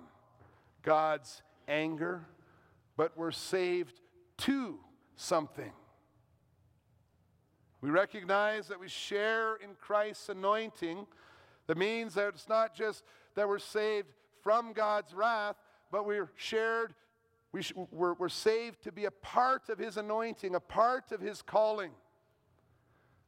God's 0.82 1.42
anger, 1.68 2.26
but 3.00 3.16
we're 3.16 3.32
saved 3.32 4.02
to 4.38 4.78
something. 5.16 5.72
We 7.80 7.92
recognize 7.92 8.68
that 8.68 8.78
we 8.78 8.90
share 8.90 9.56
in 9.56 9.76
Christ's 9.80 10.28
anointing 10.28 11.08
that 11.68 11.78
means 11.78 12.16
that 12.16 12.28
it's 12.28 12.50
not 12.50 12.76
just 12.76 13.06
that 13.36 13.48
we're 13.48 13.58
saved 13.58 14.10
from 14.44 14.74
God's 14.74 15.14
wrath, 15.14 15.56
but 15.94 16.06
we're 16.06 16.30
shared, 16.36 16.94
we 17.54 17.62
sh- 17.62 17.72
we're, 17.90 18.16
we're 18.16 18.28
saved 18.28 18.84
to 18.84 18.92
be 18.92 19.06
a 19.06 19.12
part 19.12 19.70
of 19.70 19.80
His 19.80 19.96
anointing, 19.96 20.54
a 20.54 20.60
part 20.60 21.14
of 21.14 21.22
His 21.22 21.42
calling. 21.42 21.92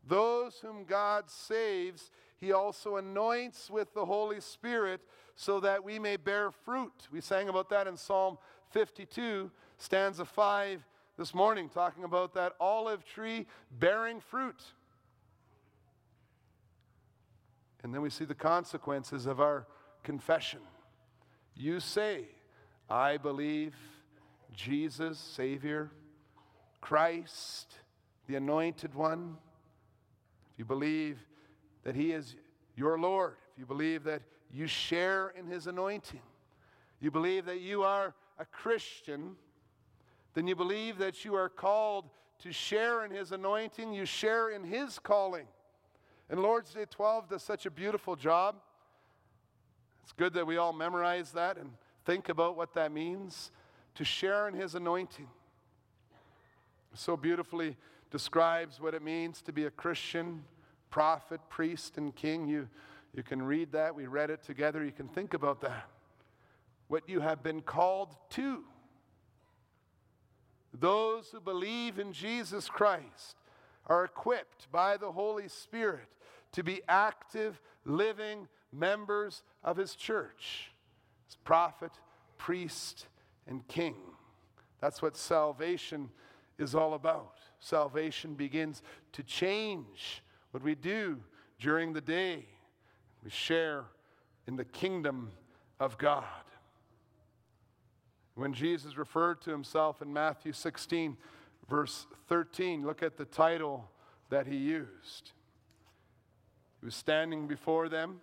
Those 0.06 0.56
whom 0.62 0.84
God 0.84 1.30
saves, 1.30 2.12
He 2.36 2.52
also 2.52 2.98
anoints 2.98 3.70
with 3.70 3.94
the 3.94 4.06
Holy 4.06 4.42
Spirit 4.42 5.00
so 5.36 5.62
that 5.62 5.82
we 5.82 5.98
may 5.98 6.18
bear 6.18 6.52
fruit. 6.52 7.08
We 7.10 7.22
sang 7.22 7.48
about 7.48 7.70
that 7.70 7.88
in 7.88 7.96
Psalm 7.96 8.38
52, 8.72 9.52
stanza 9.78 10.26
5 10.26 10.86
this 11.18 11.34
morning, 11.34 11.70
talking 11.70 12.04
about 12.04 12.34
that 12.34 12.54
olive 12.60 13.06
tree 13.06 13.46
bearing 13.72 14.20
fruit. 14.20 14.62
And 17.84 17.94
then 17.94 18.02
we 18.02 18.10
see 18.10 18.26
the 18.26 18.36
consequences 18.36 19.26
of 19.26 19.40
our 19.40 19.68
confession. 20.04 20.60
You 21.56 21.80
say, 21.80 22.26
I 22.90 23.18
believe 23.18 23.76
Jesus, 24.56 25.18
Savior, 25.18 25.92
Christ, 26.80 27.76
the 28.28 28.36
Anointed 28.36 28.94
One. 28.96 29.38
If 30.54 30.60
you 30.60 30.66
believe 30.66 31.20
that 31.84 31.96
He 31.96 32.12
is 32.12 32.36
your 32.76 33.00
Lord, 33.00 33.36
if 33.54 33.60
you 33.60 33.66
believe 33.66 34.04
that 34.04 34.22
you 34.52 34.68
share 34.68 35.34
in 35.38 35.46
His 35.46 35.68
anointing, 35.68 36.22
you 37.00 37.12
believe 37.12 37.46
that 37.46 37.62
you 37.62 37.84
are 37.84 38.14
a 38.42 38.46
Christian, 38.46 39.36
then 40.34 40.48
you 40.48 40.56
believe 40.56 40.98
that 40.98 41.24
you 41.24 41.36
are 41.36 41.48
called 41.48 42.06
to 42.40 42.52
share 42.52 43.06
in 43.06 43.12
His 43.12 43.32
anointing, 43.32 43.94
you 43.94 44.06
share 44.06 44.50
in 44.50 44.64
His 44.64 44.98
calling. 44.98 45.46
And 46.28 46.42
Lord's 46.42 46.74
Day 46.74 46.86
12 46.90 47.30
does 47.30 47.44
such 47.44 47.68
a 47.68 47.72
beautiful 47.72 48.16
job. 48.16 48.56
It's 50.02 50.12
good 50.12 50.34
that 50.34 50.48
we 50.48 50.58
all 50.58 50.74
memorize 50.74 51.32
that 51.34 51.58
and 51.58 51.70
think 52.04 52.30
about 52.30 52.58
what 52.58 52.74
that 52.74 52.92
means 52.92 53.52
to 53.94 54.04
share 54.04 54.48
in 54.48 54.56
His 54.56 54.74
anointing. 54.74 55.28
So 56.96 57.16
beautifully 57.16 57.78
describes 58.10 58.82
what 58.82 58.96
it 58.96 59.04
means 59.04 59.44
to 59.44 59.54
be 59.54 59.66
a 59.66 59.70
Christian, 59.70 60.44
prophet, 60.90 61.42
priest, 61.48 61.98
and 61.98 62.16
king. 62.16 62.48
You, 62.48 62.68
you 63.14 63.22
can 63.22 63.44
read 63.44 63.72
that. 63.74 63.94
We 63.94 64.08
read 64.08 64.32
it 64.32 64.42
together. 64.42 64.84
You 64.84 64.92
can 64.92 65.10
think 65.10 65.36
about 65.36 65.62
that. 65.62 65.88
What 66.92 67.08
you 67.08 67.22
have 67.22 67.42
been 67.42 67.62
called 67.62 68.18
to. 68.32 68.66
Those 70.78 71.30
who 71.30 71.40
believe 71.40 72.00
in 72.00 72.12
Jesus 72.12 72.68
Christ 72.68 73.38
are 73.88 74.04
equipped 74.04 74.70
by 74.74 74.98
the 74.98 75.14
Holy 75.14 75.48
Spirit 75.48 76.10
to 76.52 76.64
be 76.64 76.82
active, 76.90 77.62
living 77.86 78.50
members 78.74 79.44
of 79.64 79.78
his 79.78 79.96
church 79.96 80.74
as 81.30 81.38
prophet, 81.46 81.94
priest, 82.38 83.08
and 83.48 83.66
king. 83.70 83.96
That's 84.82 85.02
what 85.02 85.16
salvation 85.16 86.10
is 86.60 86.76
all 86.76 86.96
about. 86.96 87.38
Salvation 87.62 88.34
begins 88.34 88.84
to 89.14 89.24
change 89.24 90.24
what 90.52 90.62
we 90.62 90.76
do 90.76 91.22
during 91.58 91.94
the 91.94 92.02
day. 92.02 92.48
We 93.24 93.30
share 93.30 93.86
in 94.46 94.58
the 94.58 94.66
kingdom 94.66 95.32
of 95.80 95.98
God. 95.98 96.26
When 98.36 98.54
Jesus 98.54 98.98
referred 98.98 99.42
to 99.42 99.52
himself 99.52 100.02
in 100.02 100.12
Matthew 100.12 100.54
16, 100.54 101.18
verse 101.70 102.08
13, 102.28 102.86
look 102.86 103.04
at 103.04 103.18
the 103.18 103.26
title 103.26 103.90
that 104.30 104.48
he 104.48 104.56
used. 104.56 105.32
He 106.80 106.86
was 106.86 106.96
standing 106.96 107.48
before 107.48 107.90
them. 107.90 108.22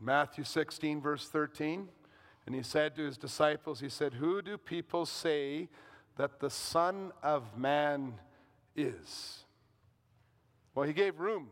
Matthew 0.00 0.44
16, 0.44 1.00
verse 1.00 1.28
13. 1.28 1.88
And 2.46 2.54
he 2.54 2.62
said 2.62 2.94
to 2.96 3.02
his 3.04 3.16
disciples, 3.16 3.80
He 3.80 3.88
said, 3.88 4.14
Who 4.14 4.42
do 4.42 4.58
people 4.58 5.06
say 5.06 5.68
that 6.16 6.38
the 6.40 6.50
Son 6.50 7.12
of 7.22 7.56
Man 7.56 8.14
is? 8.74 9.44
Well, 10.74 10.86
he 10.86 10.92
gave 10.92 11.18
room 11.18 11.48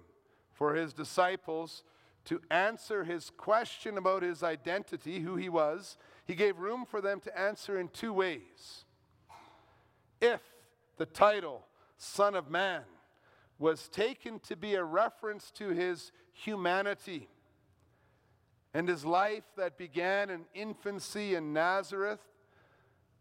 for 0.52 0.74
his 0.74 0.92
disciples 0.92 1.82
to 2.24 2.40
answer 2.50 3.04
his 3.04 3.30
question 3.30 3.98
about 3.98 4.22
his 4.22 4.42
identity, 4.42 5.20
who 5.20 5.36
he 5.36 5.48
was. 5.48 5.96
He 6.26 6.34
gave 6.34 6.58
room 6.58 6.84
for 6.86 7.00
them 7.00 7.20
to 7.20 7.38
answer 7.38 7.78
in 7.78 7.88
two 7.88 8.12
ways. 8.12 8.84
if 10.20 10.40
the 10.96 11.06
title 11.06 11.66
Son 11.98 12.34
of 12.34 12.50
Man 12.50 12.82
was 13.58 13.88
taken 13.88 14.38
to 14.40 14.56
be 14.56 14.74
a 14.74 14.84
reference 14.84 15.50
to 15.52 15.68
his 15.68 16.12
humanity 16.32 17.28
and 18.72 18.88
his 18.88 19.04
life 19.04 19.44
that 19.56 19.78
began 19.78 20.30
in 20.30 20.44
infancy 20.54 21.34
in 21.34 21.52
Nazareth, 21.52 22.20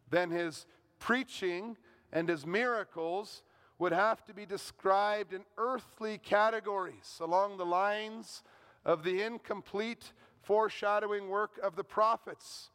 then 0.10 0.32
his 0.32 0.66
preaching 1.00 1.78
and 2.12 2.30
his 2.30 2.46
miracles 2.46 3.44
would 3.80 3.92
have 3.92 4.24
to 4.26 4.34
be 4.34 4.46
described 4.46 5.34
in 5.34 5.44
earthly 5.58 6.18
categories 6.18 7.18
along 7.20 7.58
the 7.58 7.66
lines 7.66 8.44
of 8.86 9.04
the 9.04 9.22
incomplete 9.22 10.14
foreshadowing 10.42 11.30
work 11.30 11.60
of 11.64 11.76
the 11.76 11.84
prophets. 11.84 12.70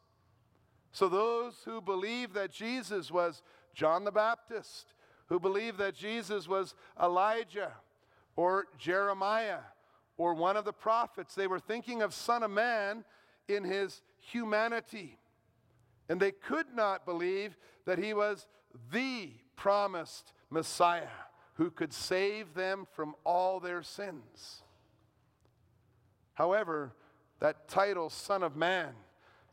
So, 0.91 1.07
those 1.07 1.61
who 1.65 1.81
believe 1.81 2.33
that 2.33 2.51
Jesus 2.51 3.11
was 3.11 3.43
John 3.73 4.03
the 4.03 4.11
Baptist, 4.11 4.93
who 5.27 5.39
believe 5.39 5.77
that 5.77 5.95
Jesus 5.95 6.47
was 6.47 6.73
Elijah 7.01 7.73
or 8.35 8.65
Jeremiah 8.77 9.59
or 10.17 10.33
one 10.33 10.57
of 10.57 10.65
the 10.65 10.73
prophets, 10.73 11.35
they 11.35 11.47
were 11.47 11.59
thinking 11.59 12.01
of 12.01 12.13
Son 12.13 12.43
of 12.43 12.51
Man 12.51 13.05
in 13.47 13.63
his 13.63 14.01
humanity. 14.17 15.17
And 16.09 16.19
they 16.19 16.31
could 16.31 16.73
not 16.73 17.05
believe 17.05 17.55
that 17.85 17.99
he 17.99 18.13
was 18.13 18.47
the 18.91 19.31
promised 19.55 20.33
Messiah 20.49 21.07
who 21.53 21.69
could 21.69 21.93
save 21.93 22.53
them 22.53 22.87
from 22.91 23.15
all 23.23 23.59
their 23.59 23.83
sins. 23.83 24.63
However, 26.39 26.93
that 27.39 27.67
title, 27.67 28.09
Son 28.09 28.43
of 28.43 28.55
Man, 28.55 28.93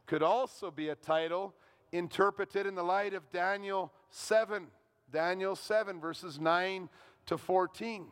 could 0.07 0.23
also 0.23 0.71
be 0.71 0.89
a 0.91 0.95
title 0.95 1.53
interpreted 1.91 2.65
in 2.65 2.77
the 2.77 2.85
light 2.85 3.13
of 3.13 3.29
Daniel 3.33 3.93
7. 4.11 4.69
Daniel 5.13 5.57
7, 5.57 6.01
verses 6.01 6.39
9 6.39 6.89
to 7.27 7.37
14. 7.37 8.07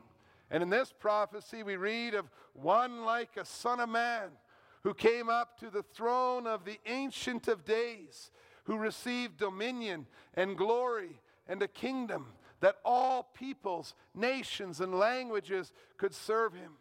And 0.51 0.61
in 0.61 0.71
this 0.71 0.93
prophecy, 0.93 1.63
we 1.63 1.77
read 1.77 2.15
of 2.15 2.29
one 2.53 3.05
like 3.05 3.37
a 3.37 3.45
Son 3.45 3.79
of 3.79 3.89
Man 3.89 4.31
who 4.83 4.93
came 4.93 5.29
up 5.29 5.57
to 5.61 5.71
the 5.71 5.85
throne 5.95 6.49
of 6.49 6.65
the 6.65 6.81
Ancient 6.85 7.47
of 7.47 7.65
Days, 7.65 8.33
who 8.65 8.77
received 8.77 9.37
dominion 9.37 10.05
and 10.35 10.59
glory 10.59 11.21
and 11.47 11.63
a 11.63 11.69
kingdom 11.69 12.27
that 12.59 12.79
all 12.85 13.29
peoples, 13.35 13.95
nations, 14.17 14.81
and 14.81 14.99
languages 14.99 15.71
could 15.97 16.13
serve 16.13 16.55
him. 16.55 16.73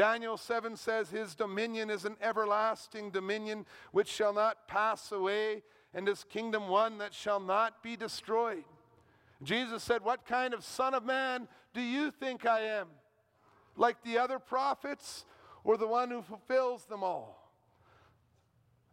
Daniel 0.00 0.38
7 0.38 0.76
says, 0.76 1.10
His 1.10 1.34
dominion 1.34 1.90
is 1.90 2.06
an 2.06 2.16
everlasting 2.22 3.10
dominion 3.10 3.66
which 3.92 4.08
shall 4.08 4.32
not 4.32 4.66
pass 4.66 5.12
away, 5.12 5.62
and 5.92 6.08
his 6.08 6.24
kingdom 6.24 6.68
one 6.68 6.96
that 6.96 7.12
shall 7.12 7.38
not 7.38 7.82
be 7.82 7.96
destroyed. 7.96 8.64
Jesus 9.42 9.82
said, 9.82 10.02
What 10.02 10.24
kind 10.24 10.54
of 10.54 10.64
Son 10.64 10.94
of 10.94 11.04
Man 11.04 11.48
do 11.74 11.82
you 11.82 12.10
think 12.10 12.46
I 12.46 12.60
am? 12.60 12.86
Like 13.76 14.02
the 14.02 14.16
other 14.16 14.38
prophets, 14.38 15.26
or 15.64 15.76
the 15.76 15.86
one 15.86 16.10
who 16.10 16.22
fulfills 16.22 16.86
them 16.86 17.04
all? 17.04 17.52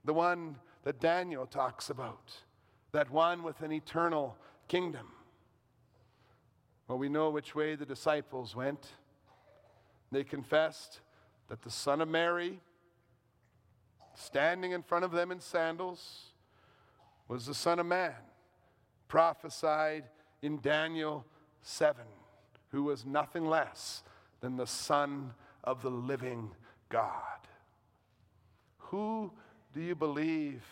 The 0.04 0.14
one 0.14 0.58
that 0.84 1.00
Daniel 1.00 1.46
talks 1.46 1.90
about, 1.90 2.34
that 2.92 3.10
one 3.10 3.44
with 3.44 3.62
an 3.62 3.72
eternal 3.72 4.36
kingdom. 4.68 5.08
Well, 6.90 6.98
we 6.98 7.08
know 7.08 7.30
which 7.30 7.56
way 7.56 7.76
the 7.76 7.86
disciples 7.86 8.58
went. 8.58 8.90
They 10.12 10.24
confessed 10.24 11.02
that 11.48 11.62
the 11.62 11.72
Son 11.72 12.02
of 12.02 12.08
Mary, 12.08 12.60
standing 14.16 14.72
in 14.72 14.84
front 14.84 15.06
of 15.06 15.12
them 15.12 15.32
in 15.32 15.40
sandals, 15.40 16.32
was 17.28 17.46
the 17.46 17.54
Son 17.54 17.80
of 17.80 17.86
Man, 17.86 18.14
prophesied 19.08 20.06
in 20.42 20.60
Daniel 20.62 21.26
7, 21.62 22.04
who 22.72 22.84
was 22.84 23.06
nothing 23.06 23.46
less 23.46 24.04
than 24.40 24.56
the 24.56 24.68
Son 24.68 25.34
of 25.64 25.82
the 25.82 25.90
living 25.90 26.52
God. 26.90 27.12
Who 28.78 29.32
do 29.74 29.82
you 29.82 29.96
believe 29.96 30.64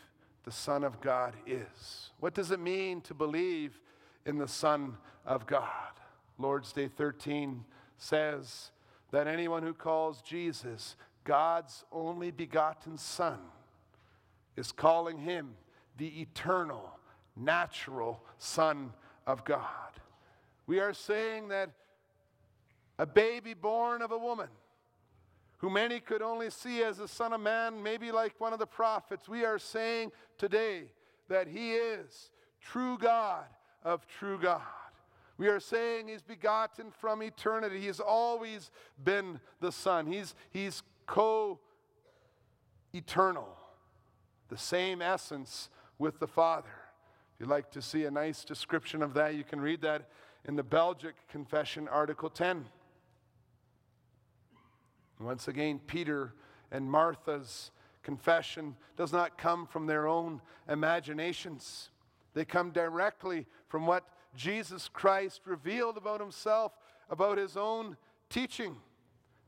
the 0.43 0.51
Son 0.51 0.83
of 0.83 1.01
God 1.01 1.33
is? 1.45 2.11
What 2.19 2.33
does 2.33 2.51
it 2.51 2.59
mean 2.59 3.01
to 3.01 3.13
believe 3.13 3.79
in 4.25 4.37
the 4.37 4.47
Son 4.47 4.95
of 5.25 5.45
God? 5.45 5.91
Lord's 6.37 6.71
Day 6.71 6.87
13 6.87 7.65
says 7.97 8.71
that 9.11 9.27
anyone 9.27 9.63
who 9.63 9.73
calls 9.73 10.21
Jesus 10.21 10.95
God's 11.23 11.83
only 11.91 12.31
begotten 12.31 12.97
Son 12.97 13.39
is 14.55 14.71
calling 14.71 15.17
him 15.17 15.55
the 15.97 16.21
eternal, 16.21 16.91
natural 17.35 18.23
Son 18.37 18.93
of 19.25 19.43
God. 19.43 19.67
We 20.67 20.79
are 20.79 20.93
saying 20.93 21.49
that 21.49 21.71
a 22.97 23.05
baby 23.05 23.53
born 23.53 24.01
of 24.01 24.11
a 24.11 24.17
woman, 24.17 24.47
who 25.57 25.69
many 25.69 25.99
could 25.99 26.21
only 26.21 26.49
see 26.49 26.83
as 26.83 26.97
the 26.97 27.07
Son 27.07 27.33
of 27.33 27.41
Man, 27.41 27.81
maybe 27.81 28.11
like 28.11 28.39
one 28.39 28.53
of 28.53 28.59
the 28.59 28.67
prophets, 28.67 29.27
we 29.27 29.43
are 29.43 29.59
saying 29.59 30.11
today 30.37 30.83
that 31.27 31.47
he 31.47 31.73
is 31.73 32.29
true 32.61 32.97
God 32.97 33.45
of 33.83 34.05
true 34.07 34.37
God. 34.39 34.61
We 35.37 35.47
are 35.47 35.59
saying 35.59 36.07
he's 36.07 36.21
begotten 36.21 36.91
from 36.91 37.21
eternity. 37.21 37.79
He 37.79 37.87
has 37.87 37.99
always 37.99 38.71
been 39.03 39.39
the 39.59 39.71
Son. 39.71 40.07
He's, 40.07 40.33
he's 40.51 40.81
co 41.05 41.59
eternal, 42.93 43.49
the 44.49 44.57
same 44.57 45.01
essence 45.01 45.69
with 45.99 46.19
the 46.19 46.27
Father. 46.27 46.69
If 47.33 47.41
you'd 47.41 47.49
like 47.49 47.69
to 47.71 47.81
see 47.81 48.05
a 48.05 48.11
nice 48.11 48.45
description 48.45 49.01
of 49.01 49.13
that, 49.15 49.35
you 49.35 49.43
can 49.43 49.59
read 49.59 49.81
that 49.81 50.09
in 50.45 50.55
the 50.55 50.63
Belgic 50.63 51.15
Confession, 51.27 51.89
Article 51.89 52.29
10. 52.29 52.65
Once 55.19 55.47
again, 55.47 55.79
Peter 55.85 56.33
and 56.71 56.89
Martha's 56.89 57.71
confession 58.03 58.75
does 58.95 59.11
not 59.11 59.37
come 59.37 59.65
from 59.65 59.87
their 59.87 60.07
own 60.07 60.41
imaginations. 60.69 61.89
They 62.33 62.45
come 62.45 62.71
directly 62.71 63.47
from 63.67 63.87
what 63.87 64.05
Jesus 64.35 64.89
Christ 64.89 65.41
revealed 65.45 65.97
about 65.97 66.19
himself, 66.19 66.73
about 67.09 67.37
his 67.37 67.57
own 67.57 67.97
teaching. 68.29 68.75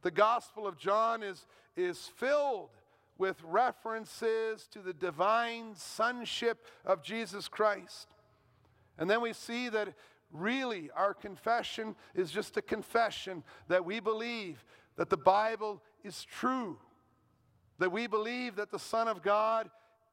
The 0.01 0.11
Gospel 0.11 0.67
of 0.67 0.77
John 0.77 1.23
is, 1.23 1.45
is 1.75 2.09
filled 2.15 2.69
with 3.17 3.37
references 3.43 4.67
to 4.67 4.79
the 4.79 4.93
divine 4.93 5.73
sonship 5.75 6.65
of 6.85 7.03
Jesus 7.03 7.47
Christ. 7.47 8.07
And 8.97 9.09
then 9.09 9.21
we 9.21 9.33
see 9.33 9.69
that 9.69 9.93
really 10.31 10.89
our 10.95 11.13
confession 11.13 11.95
is 12.15 12.31
just 12.31 12.57
a 12.57 12.61
confession 12.61 13.43
that 13.67 13.85
we 13.85 13.99
believe 13.99 14.63
that 14.97 15.09
the 15.09 15.17
Bible 15.17 15.81
is 16.03 16.23
true, 16.23 16.77
that 17.79 17.91
we 17.91 18.07
believe 18.07 18.55
that 18.55 18.71
the 18.71 18.79
Son 18.79 19.07
of 19.07 19.21
God 19.21 19.69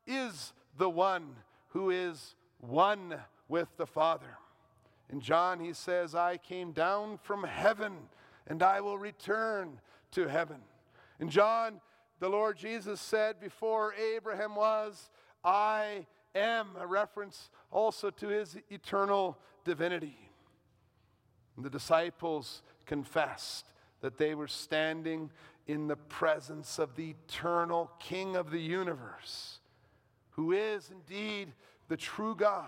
is 0.07 0.53
the 0.77 0.91
one 0.91 1.37
who 1.69 1.91
is 1.91 2.35
one 2.59 3.15
with 3.49 3.69
the 3.77 3.87
Father. 3.87 4.39
In 5.11 5.21
John, 5.21 5.61
he 5.61 5.73
says, 5.73 6.15
I 6.15 6.37
came 6.37 6.73
down 6.73 7.19
from 7.23 7.45
heaven 7.45 7.93
and 8.47 8.63
I 8.63 8.81
will 8.81 8.99
return 8.99 9.81
to 10.13 10.29
heaven. 10.29 10.59
In 11.21 11.29
John, 11.29 11.81
the 12.21 12.29
Lord 12.29 12.57
Jesus 12.57 13.01
said, 13.01 13.41
Before 13.41 13.95
Abraham 13.95 14.55
was, 14.55 15.11
I 15.45 16.07
am, 16.35 16.69
a 16.79 16.87
reference 16.87 17.51
also 17.71 18.11
to 18.11 18.29
his 18.29 18.57
eternal 18.71 19.39
divinity. 19.65 20.19
And 21.57 21.65
the 21.65 21.71
disciples 21.71 22.63
confessed 22.87 23.67
that 24.01 24.19
they 24.19 24.35
were 24.35 24.49
standing 24.49 25.31
in 25.67 25.89
the 25.89 25.97
presence 25.97 26.79
of 26.79 26.95
the 26.97 27.11
eternal 27.11 27.91
King 27.99 28.37
of 28.37 28.51
the 28.51 28.61
universe, 28.61 29.61
who 30.31 30.53
is 30.53 30.91
indeed 30.91 31.53
the 31.89 31.97
true 31.97 32.35
God. 32.35 32.67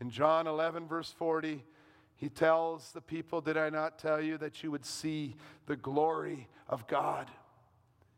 In 0.00 0.10
John 0.10 0.46
11, 0.46 0.88
verse 0.88 1.12
40, 1.12 1.62
he 2.16 2.28
tells 2.28 2.92
the 2.92 3.00
people, 3.00 3.40
Did 3.40 3.56
I 3.56 3.70
not 3.70 3.98
tell 3.98 4.20
you 4.20 4.38
that 4.38 4.62
you 4.62 4.70
would 4.70 4.84
see 4.84 5.36
the 5.66 5.76
glory 5.76 6.48
of 6.68 6.86
God? 6.86 7.28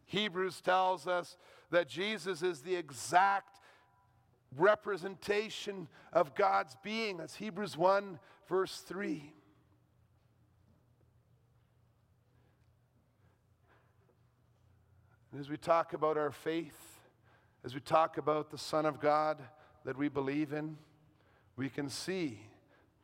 Hebrews 0.06 0.60
tells 0.60 1.06
us 1.06 1.36
that 1.70 1.88
Jesus 1.88 2.42
is 2.42 2.60
the 2.60 2.76
exact 2.76 3.58
representation 4.56 5.88
of 6.12 6.34
God's 6.34 6.76
being. 6.82 7.16
That's 7.16 7.36
Hebrews 7.36 7.76
1, 7.76 8.18
verse 8.48 8.78
3. 8.86 9.32
And 15.32 15.40
as 15.40 15.48
we 15.48 15.56
talk 15.56 15.94
about 15.94 16.18
our 16.18 16.30
faith, 16.30 17.00
as 17.64 17.74
we 17.74 17.80
talk 17.80 18.18
about 18.18 18.50
the 18.50 18.58
Son 18.58 18.84
of 18.84 19.00
God 19.00 19.38
that 19.84 19.96
we 19.96 20.08
believe 20.08 20.52
in, 20.52 20.76
we 21.62 21.68
can 21.68 21.88
see 21.88 22.40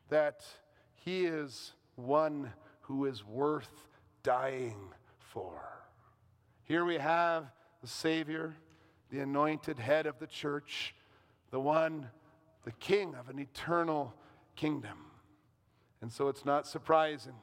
that 0.09 0.45
he 0.93 1.25
is 1.25 1.71
one 1.95 2.51
who 2.81 3.05
is 3.05 3.25
worth 3.25 3.87
dying 4.21 4.75
for. 5.17 5.61
Here 6.65 6.83
we 6.83 6.95
have 6.95 7.45
the 7.81 7.87
Savior, 7.87 8.57
the 9.11 9.21
anointed 9.21 9.79
head 9.79 10.05
of 10.05 10.19
the 10.19 10.27
church, 10.27 10.93
the 11.51 11.59
one 11.61 12.09
the 12.65 12.73
king 12.73 13.15
of 13.15 13.29
an 13.29 13.39
eternal 13.39 14.13
kingdom. 14.57 15.05
And 16.01 16.11
so 16.11 16.27
it's 16.27 16.43
not 16.43 16.67
surprising 16.67 17.35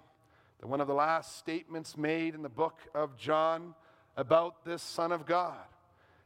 that 0.61 0.67
one 0.67 0.83
of 0.83 0.87
the 0.87 0.93
last 0.93 1.39
statements 1.39 1.97
made 1.97 2.35
in 2.35 2.43
the 2.43 2.51
book 2.51 2.81
of 2.95 3.17
John 3.17 3.75
about 4.19 4.67
this 4.67 4.83
Son 4.83 5.13
of 5.13 5.25
God 5.25 5.65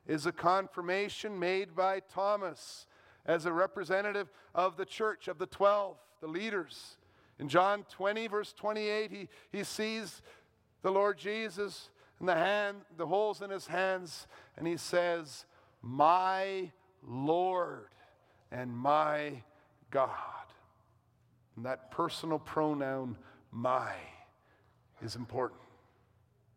is 0.09 0.27
a 0.27 0.33
confirmation 0.33 1.39
made 1.39 1.77
by 1.77 2.01
Thomas 2.01 2.87
as 3.27 3.47
a 3.47 3.53
representative 3.53 4.31
of 4.55 4.77
the 4.77 4.85
church, 4.85 5.29
of 5.29 5.39
the 5.39 5.47
12, 5.47 5.97
the 6.21 6.27
leaders. 6.27 6.97
In 7.39 7.49
John 7.49 7.85
20, 7.91 8.27
verse 8.27 8.53
28, 8.53 9.11
he, 9.11 9.29
he 9.51 9.65
sees 9.65 10.23
the 10.83 10.91
Lord 10.91 11.19
Jesus 11.19 11.91
and 12.19 12.29
the 12.29 12.35
hand, 12.35 12.79
the 12.97 13.07
holes 13.07 13.43
in 13.43 13.51
his 13.51 13.67
hands, 13.67 14.27
and 14.57 14.67
he 14.67 14.77
says, 14.77 15.47
My 15.83 16.71
Lord 17.07 17.89
and 18.53 18.77
my 18.77 19.43
God. 19.91 20.11
And 21.57 21.65
that 21.65 21.91
personal 21.91 22.39
pronoun, 22.39 23.17
my, 23.51 23.93
is 25.03 25.17
important. 25.17 25.61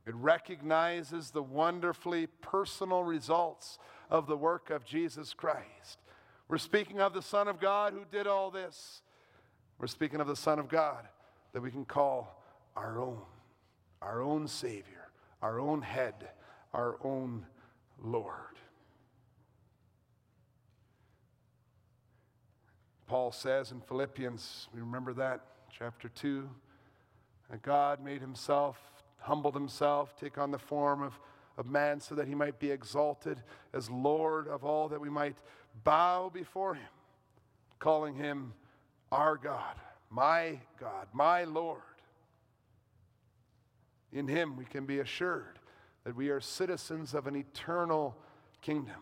It 0.06 0.16
recognizes 0.16 1.32
the 1.32 1.44
wonderfully 1.44 2.28
personal 2.28 3.04
results 3.04 3.80
of 4.10 4.28
the 4.28 4.36
work 4.36 4.70
of 4.70 4.84
Jesus 4.84 5.34
Christ. 5.34 6.00
We're 6.48 6.58
speaking 6.58 7.00
of 7.00 7.14
the 7.14 7.22
Son 7.22 7.48
of 7.48 7.60
God 7.60 7.94
who 7.94 8.04
did 8.12 8.28
all 8.28 8.52
this. 8.52 9.02
We're 9.80 9.88
speaking 9.88 10.22
of 10.22 10.28
the 10.28 10.36
Son 10.36 10.60
of 10.60 10.70
God 10.70 11.08
that 11.54 11.62
we 11.62 11.72
can 11.72 11.86
call 11.86 12.44
our 12.76 13.00
own, 13.00 13.20
our 14.02 14.22
own 14.22 14.48
Savior, 14.48 15.10
our 15.42 15.60
own 15.60 15.82
head, 15.82 16.30
our 16.74 16.98
own 17.04 17.46
Lord. 18.02 18.54
Paul 23.08 23.32
says 23.32 23.72
in 23.72 23.82
Philippians, 23.82 24.70
we 24.74 24.80
remember 24.82 25.14
that, 25.14 25.42
chapter 25.70 26.10
2, 26.10 26.50
that 27.52 27.62
God 27.62 28.04
made 28.04 28.22
himself, 28.22 28.80
humbled 29.20 29.54
himself, 29.54 30.16
take 30.18 30.38
on 30.38 30.52
the 30.52 30.58
form 30.58 31.04
of, 31.04 31.20
of 31.58 31.68
man 31.68 32.00
so 32.00 32.16
that 32.16 32.28
he 32.28 32.34
might 32.34 32.58
be 32.58 32.72
exalted 32.72 33.38
as 33.74 33.90
Lord 33.90 34.48
of 34.48 34.64
all, 34.64 34.90
that 34.90 35.00
we 35.00 35.10
might 35.10 35.36
bow 35.84 36.30
before 36.34 36.76
him, 36.76 36.90
calling 37.80 38.16
him 38.16 38.54
our 39.12 39.38
God, 39.38 39.76
my 40.10 40.60
God, 40.80 41.08
my 41.14 41.44
Lord. 41.44 41.82
In 44.12 44.28
him 44.28 44.58
we 44.58 44.66
can 44.66 44.86
be 44.86 45.00
assured 45.00 45.60
that 46.04 46.16
we 46.16 46.30
are 46.30 46.40
citizens 46.40 47.14
of 47.14 47.28
an 47.28 47.36
eternal 47.36 48.16
kingdom. 48.62 49.02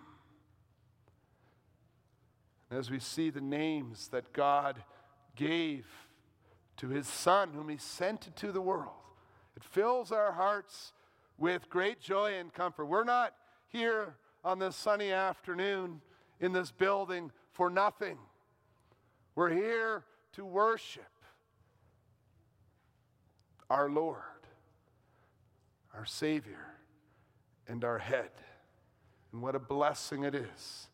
As 2.70 2.90
we 2.90 3.00
see 3.00 3.30
the 3.30 3.42
names 3.42 4.08
that 4.10 4.32
God 4.32 4.84
gave 5.36 5.86
to 6.78 6.88
his 6.88 7.08
Son, 7.08 7.52
whom 7.54 7.70
he 7.70 7.78
sent 7.78 8.28
into 8.28 8.52
the 8.52 8.62
world, 8.62 8.94
it 9.58 9.64
fills 9.64 10.12
our 10.12 10.32
hearts 10.32 10.94
with 11.38 11.70
great 11.70 12.00
joy 12.00 12.36
and 12.36 12.54
comfort. 12.54 12.86
We're 12.86 13.04
not 13.04 13.34
here 13.68 14.16
on 14.44 14.60
this 14.60 14.76
sunny 14.76 15.12
afternoon 15.12 16.02
in 16.42 16.52
this 16.52 16.72
building 16.72 17.32
for 17.54 17.70
nothing. 17.70 18.18
We're 19.36 19.54
here 19.54 20.04
to 20.34 20.44
worship 20.44 21.04
our 23.70 23.90
Lord, 23.90 24.18
our 25.96 26.06
Savior, 26.06 26.66
and 27.68 27.86
our 27.86 28.00
head. 28.00 28.32
And 29.32 29.42
what 29.42 29.56
a 29.56 29.60
blessing 29.60 30.24
it 30.24 30.36
is 30.36 30.88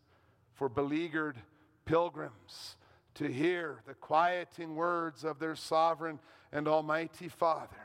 for 0.53 0.69
beleaguered 0.69 1.37
pilgrims 1.85 2.75
to 3.15 3.27
hear 3.27 3.81
the 3.87 3.95
quieting 3.95 4.75
words 4.75 5.23
of 5.23 5.39
their 5.39 5.55
sovereign 5.55 6.19
and 6.51 6.67
almighty 6.67 7.29
Father. 7.29 7.75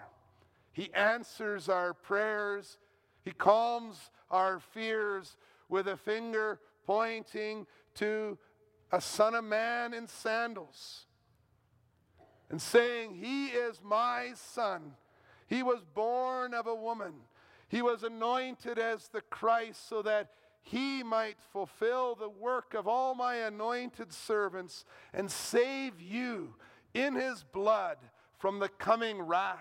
He 0.73 0.93
answers 0.93 1.69
our 1.69 1.95
prayers, 1.95 2.77
He 3.25 3.31
calms 3.31 4.11
our 4.31 4.59
fears 4.59 5.37
with 5.69 5.87
a 5.87 5.97
finger 5.97 6.59
pointing 6.87 7.67
to 7.95 8.39
a 8.91 9.01
son 9.01 9.35
of 9.35 9.45
man 9.45 9.95
in 9.95 10.07
sandals 10.07 11.07
and 12.51 12.61
saying, 12.61 13.15
He 13.15 13.47
is 13.47 13.81
my 13.83 14.33
son. 14.35 14.93
He 15.47 15.63
was 15.63 15.85
born 15.95 16.55
of 16.55 16.67
a 16.67 16.75
woman. 16.75 17.13
He 17.69 17.83
was 17.83 18.03
anointed 18.03 18.79
as 18.79 19.09
the 19.09 19.23
Christ 19.23 19.89
so 19.89 20.03
that 20.03 20.31
he 20.63 21.03
might 21.03 21.39
fulfill 21.53 22.15
the 22.15 22.29
work 22.29 22.75
of 22.75 22.87
all 22.87 23.15
my 23.15 23.37
anointed 23.37 24.13
servants 24.13 24.85
and 25.13 25.31
save 25.31 26.01
you 26.01 26.55
in 26.95 27.15
his 27.15 27.43
blood 27.43 27.97
from 28.39 28.59
the 28.59 28.69
coming 28.69 29.21
wrath. 29.21 29.59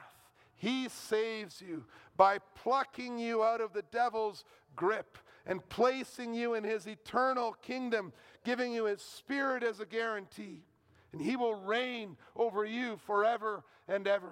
He 0.55 0.89
saves 0.89 1.61
you 1.61 1.85
by 2.15 2.37
plucking 2.55 3.17
you 3.17 3.43
out 3.43 3.61
of 3.61 3.73
the 3.73 3.81
devil's 3.81 4.43
grip 4.75 5.17
and 5.51 5.67
placing 5.67 6.33
you 6.33 6.53
in 6.53 6.63
his 6.63 6.87
eternal 6.87 7.51
kingdom, 7.61 8.13
giving 8.45 8.71
you 8.71 8.85
his 8.85 9.01
spirit 9.01 9.63
as 9.63 9.81
a 9.81 9.85
guarantee. 9.85 10.63
And 11.11 11.21
he 11.21 11.35
will 11.35 11.55
reign 11.55 12.15
over 12.37 12.63
you 12.63 12.97
forever 13.05 13.65
and 13.85 14.07
ever. 14.07 14.31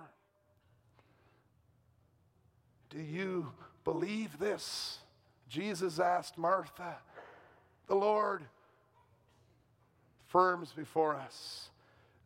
Do 2.89 3.01
you 3.01 3.51
believe 3.83 4.39
this? 4.39 4.99
Jesus 5.49 5.99
asked 5.99 6.37
Martha. 6.37 6.95
The 7.87 7.95
Lord 7.95 8.45
firms 10.27 10.71
before 10.71 11.15
us. 11.15 11.69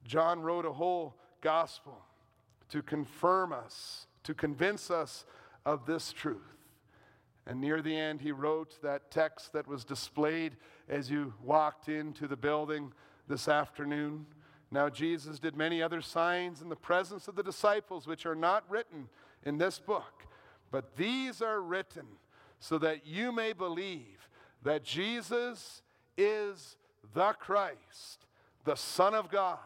John 0.05 0.39
wrote 0.39 0.67
a 0.67 0.71
whole 0.71 1.15
gospel 1.41 1.97
to 2.69 2.83
confirm 2.83 3.53
us, 3.53 4.05
to 4.21 4.35
convince 4.35 4.91
us 4.91 5.25
of 5.65 5.87
this 5.87 6.13
truth. 6.13 6.62
And 7.45 7.59
near 7.59 7.81
the 7.81 7.95
end, 7.95 8.21
he 8.21 8.31
wrote 8.31 8.81
that 8.81 9.11
text 9.11 9.53
that 9.53 9.67
was 9.67 9.83
displayed 9.83 10.55
as 10.87 11.11
you 11.11 11.33
walked 11.43 11.89
into 11.89 12.27
the 12.27 12.37
building 12.37 12.93
this 13.27 13.47
afternoon. 13.47 14.25
Now, 14.71 14.89
Jesus 14.89 15.39
did 15.39 15.55
many 15.55 15.81
other 15.81 16.01
signs 16.01 16.61
in 16.61 16.69
the 16.69 16.75
presence 16.75 17.27
of 17.27 17.35
the 17.35 17.43
disciples, 17.43 18.07
which 18.07 18.25
are 18.25 18.35
not 18.35 18.63
written 18.69 19.09
in 19.43 19.57
this 19.57 19.77
book, 19.77 20.25
but 20.71 20.95
these 20.95 21.41
are 21.41 21.61
written 21.61 22.07
so 22.59 22.77
that 22.77 23.05
you 23.05 23.31
may 23.31 23.51
believe 23.51 24.29
that 24.63 24.83
Jesus 24.83 25.81
is 26.17 26.77
the 27.13 27.33
Christ, 27.33 28.25
the 28.63 28.75
Son 28.75 29.13
of 29.13 29.29
God, 29.29 29.59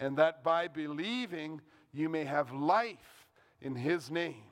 and 0.00 0.16
that 0.16 0.42
by 0.42 0.66
believing 0.66 1.60
you 1.92 2.08
may 2.08 2.24
have 2.24 2.52
life 2.52 3.26
in 3.60 3.74
his 3.74 4.10
name. 4.10 4.44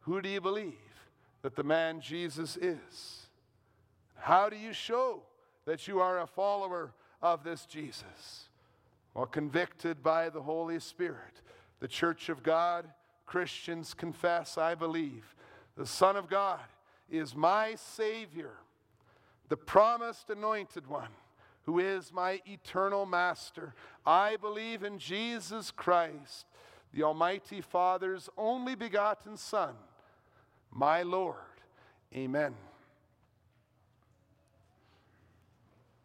Who 0.00 0.22
do 0.22 0.28
you 0.28 0.40
believe 0.40 0.72
that 1.42 1.56
the 1.56 1.64
man 1.64 2.00
Jesus 2.00 2.56
is? 2.56 3.26
How 4.16 4.48
do 4.48 4.56
you 4.56 4.72
show 4.72 5.22
that 5.64 5.86
you 5.88 6.00
are 6.00 6.20
a 6.20 6.26
follower 6.26 6.94
of 7.20 7.44
this 7.44 7.66
Jesus? 7.66 8.48
Well, 9.14 9.26
convicted 9.26 10.02
by 10.02 10.30
the 10.30 10.42
Holy 10.42 10.78
Spirit, 10.80 11.42
the 11.80 11.88
church 11.88 12.28
of 12.28 12.42
God, 12.42 12.86
Christians 13.26 13.94
confess, 13.94 14.56
I 14.56 14.74
believe 14.74 15.34
the 15.76 15.86
Son 15.86 16.16
of 16.16 16.28
God, 16.28 16.60
is 17.10 17.34
my 17.34 17.74
Savior, 17.74 18.52
the 19.48 19.56
promised 19.56 20.30
anointed 20.30 20.86
one, 20.86 21.10
who 21.64 21.78
is 21.78 22.12
my 22.12 22.40
eternal 22.46 23.06
Master. 23.06 23.74
I 24.06 24.36
believe 24.36 24.82
in 24.82 24.98
Jesus 24.98 25.70
Christ, 25.70 26.46
the 26.92 27.02
Almighty 27.02 27.60
Father's 27.60 28.28
only 28.36 28.74
begotten 28.74 29.36
Son, 29.36 29.74
my 30.72 31.02
Lord. 31.02 31.36
Amen. 32.14 32.54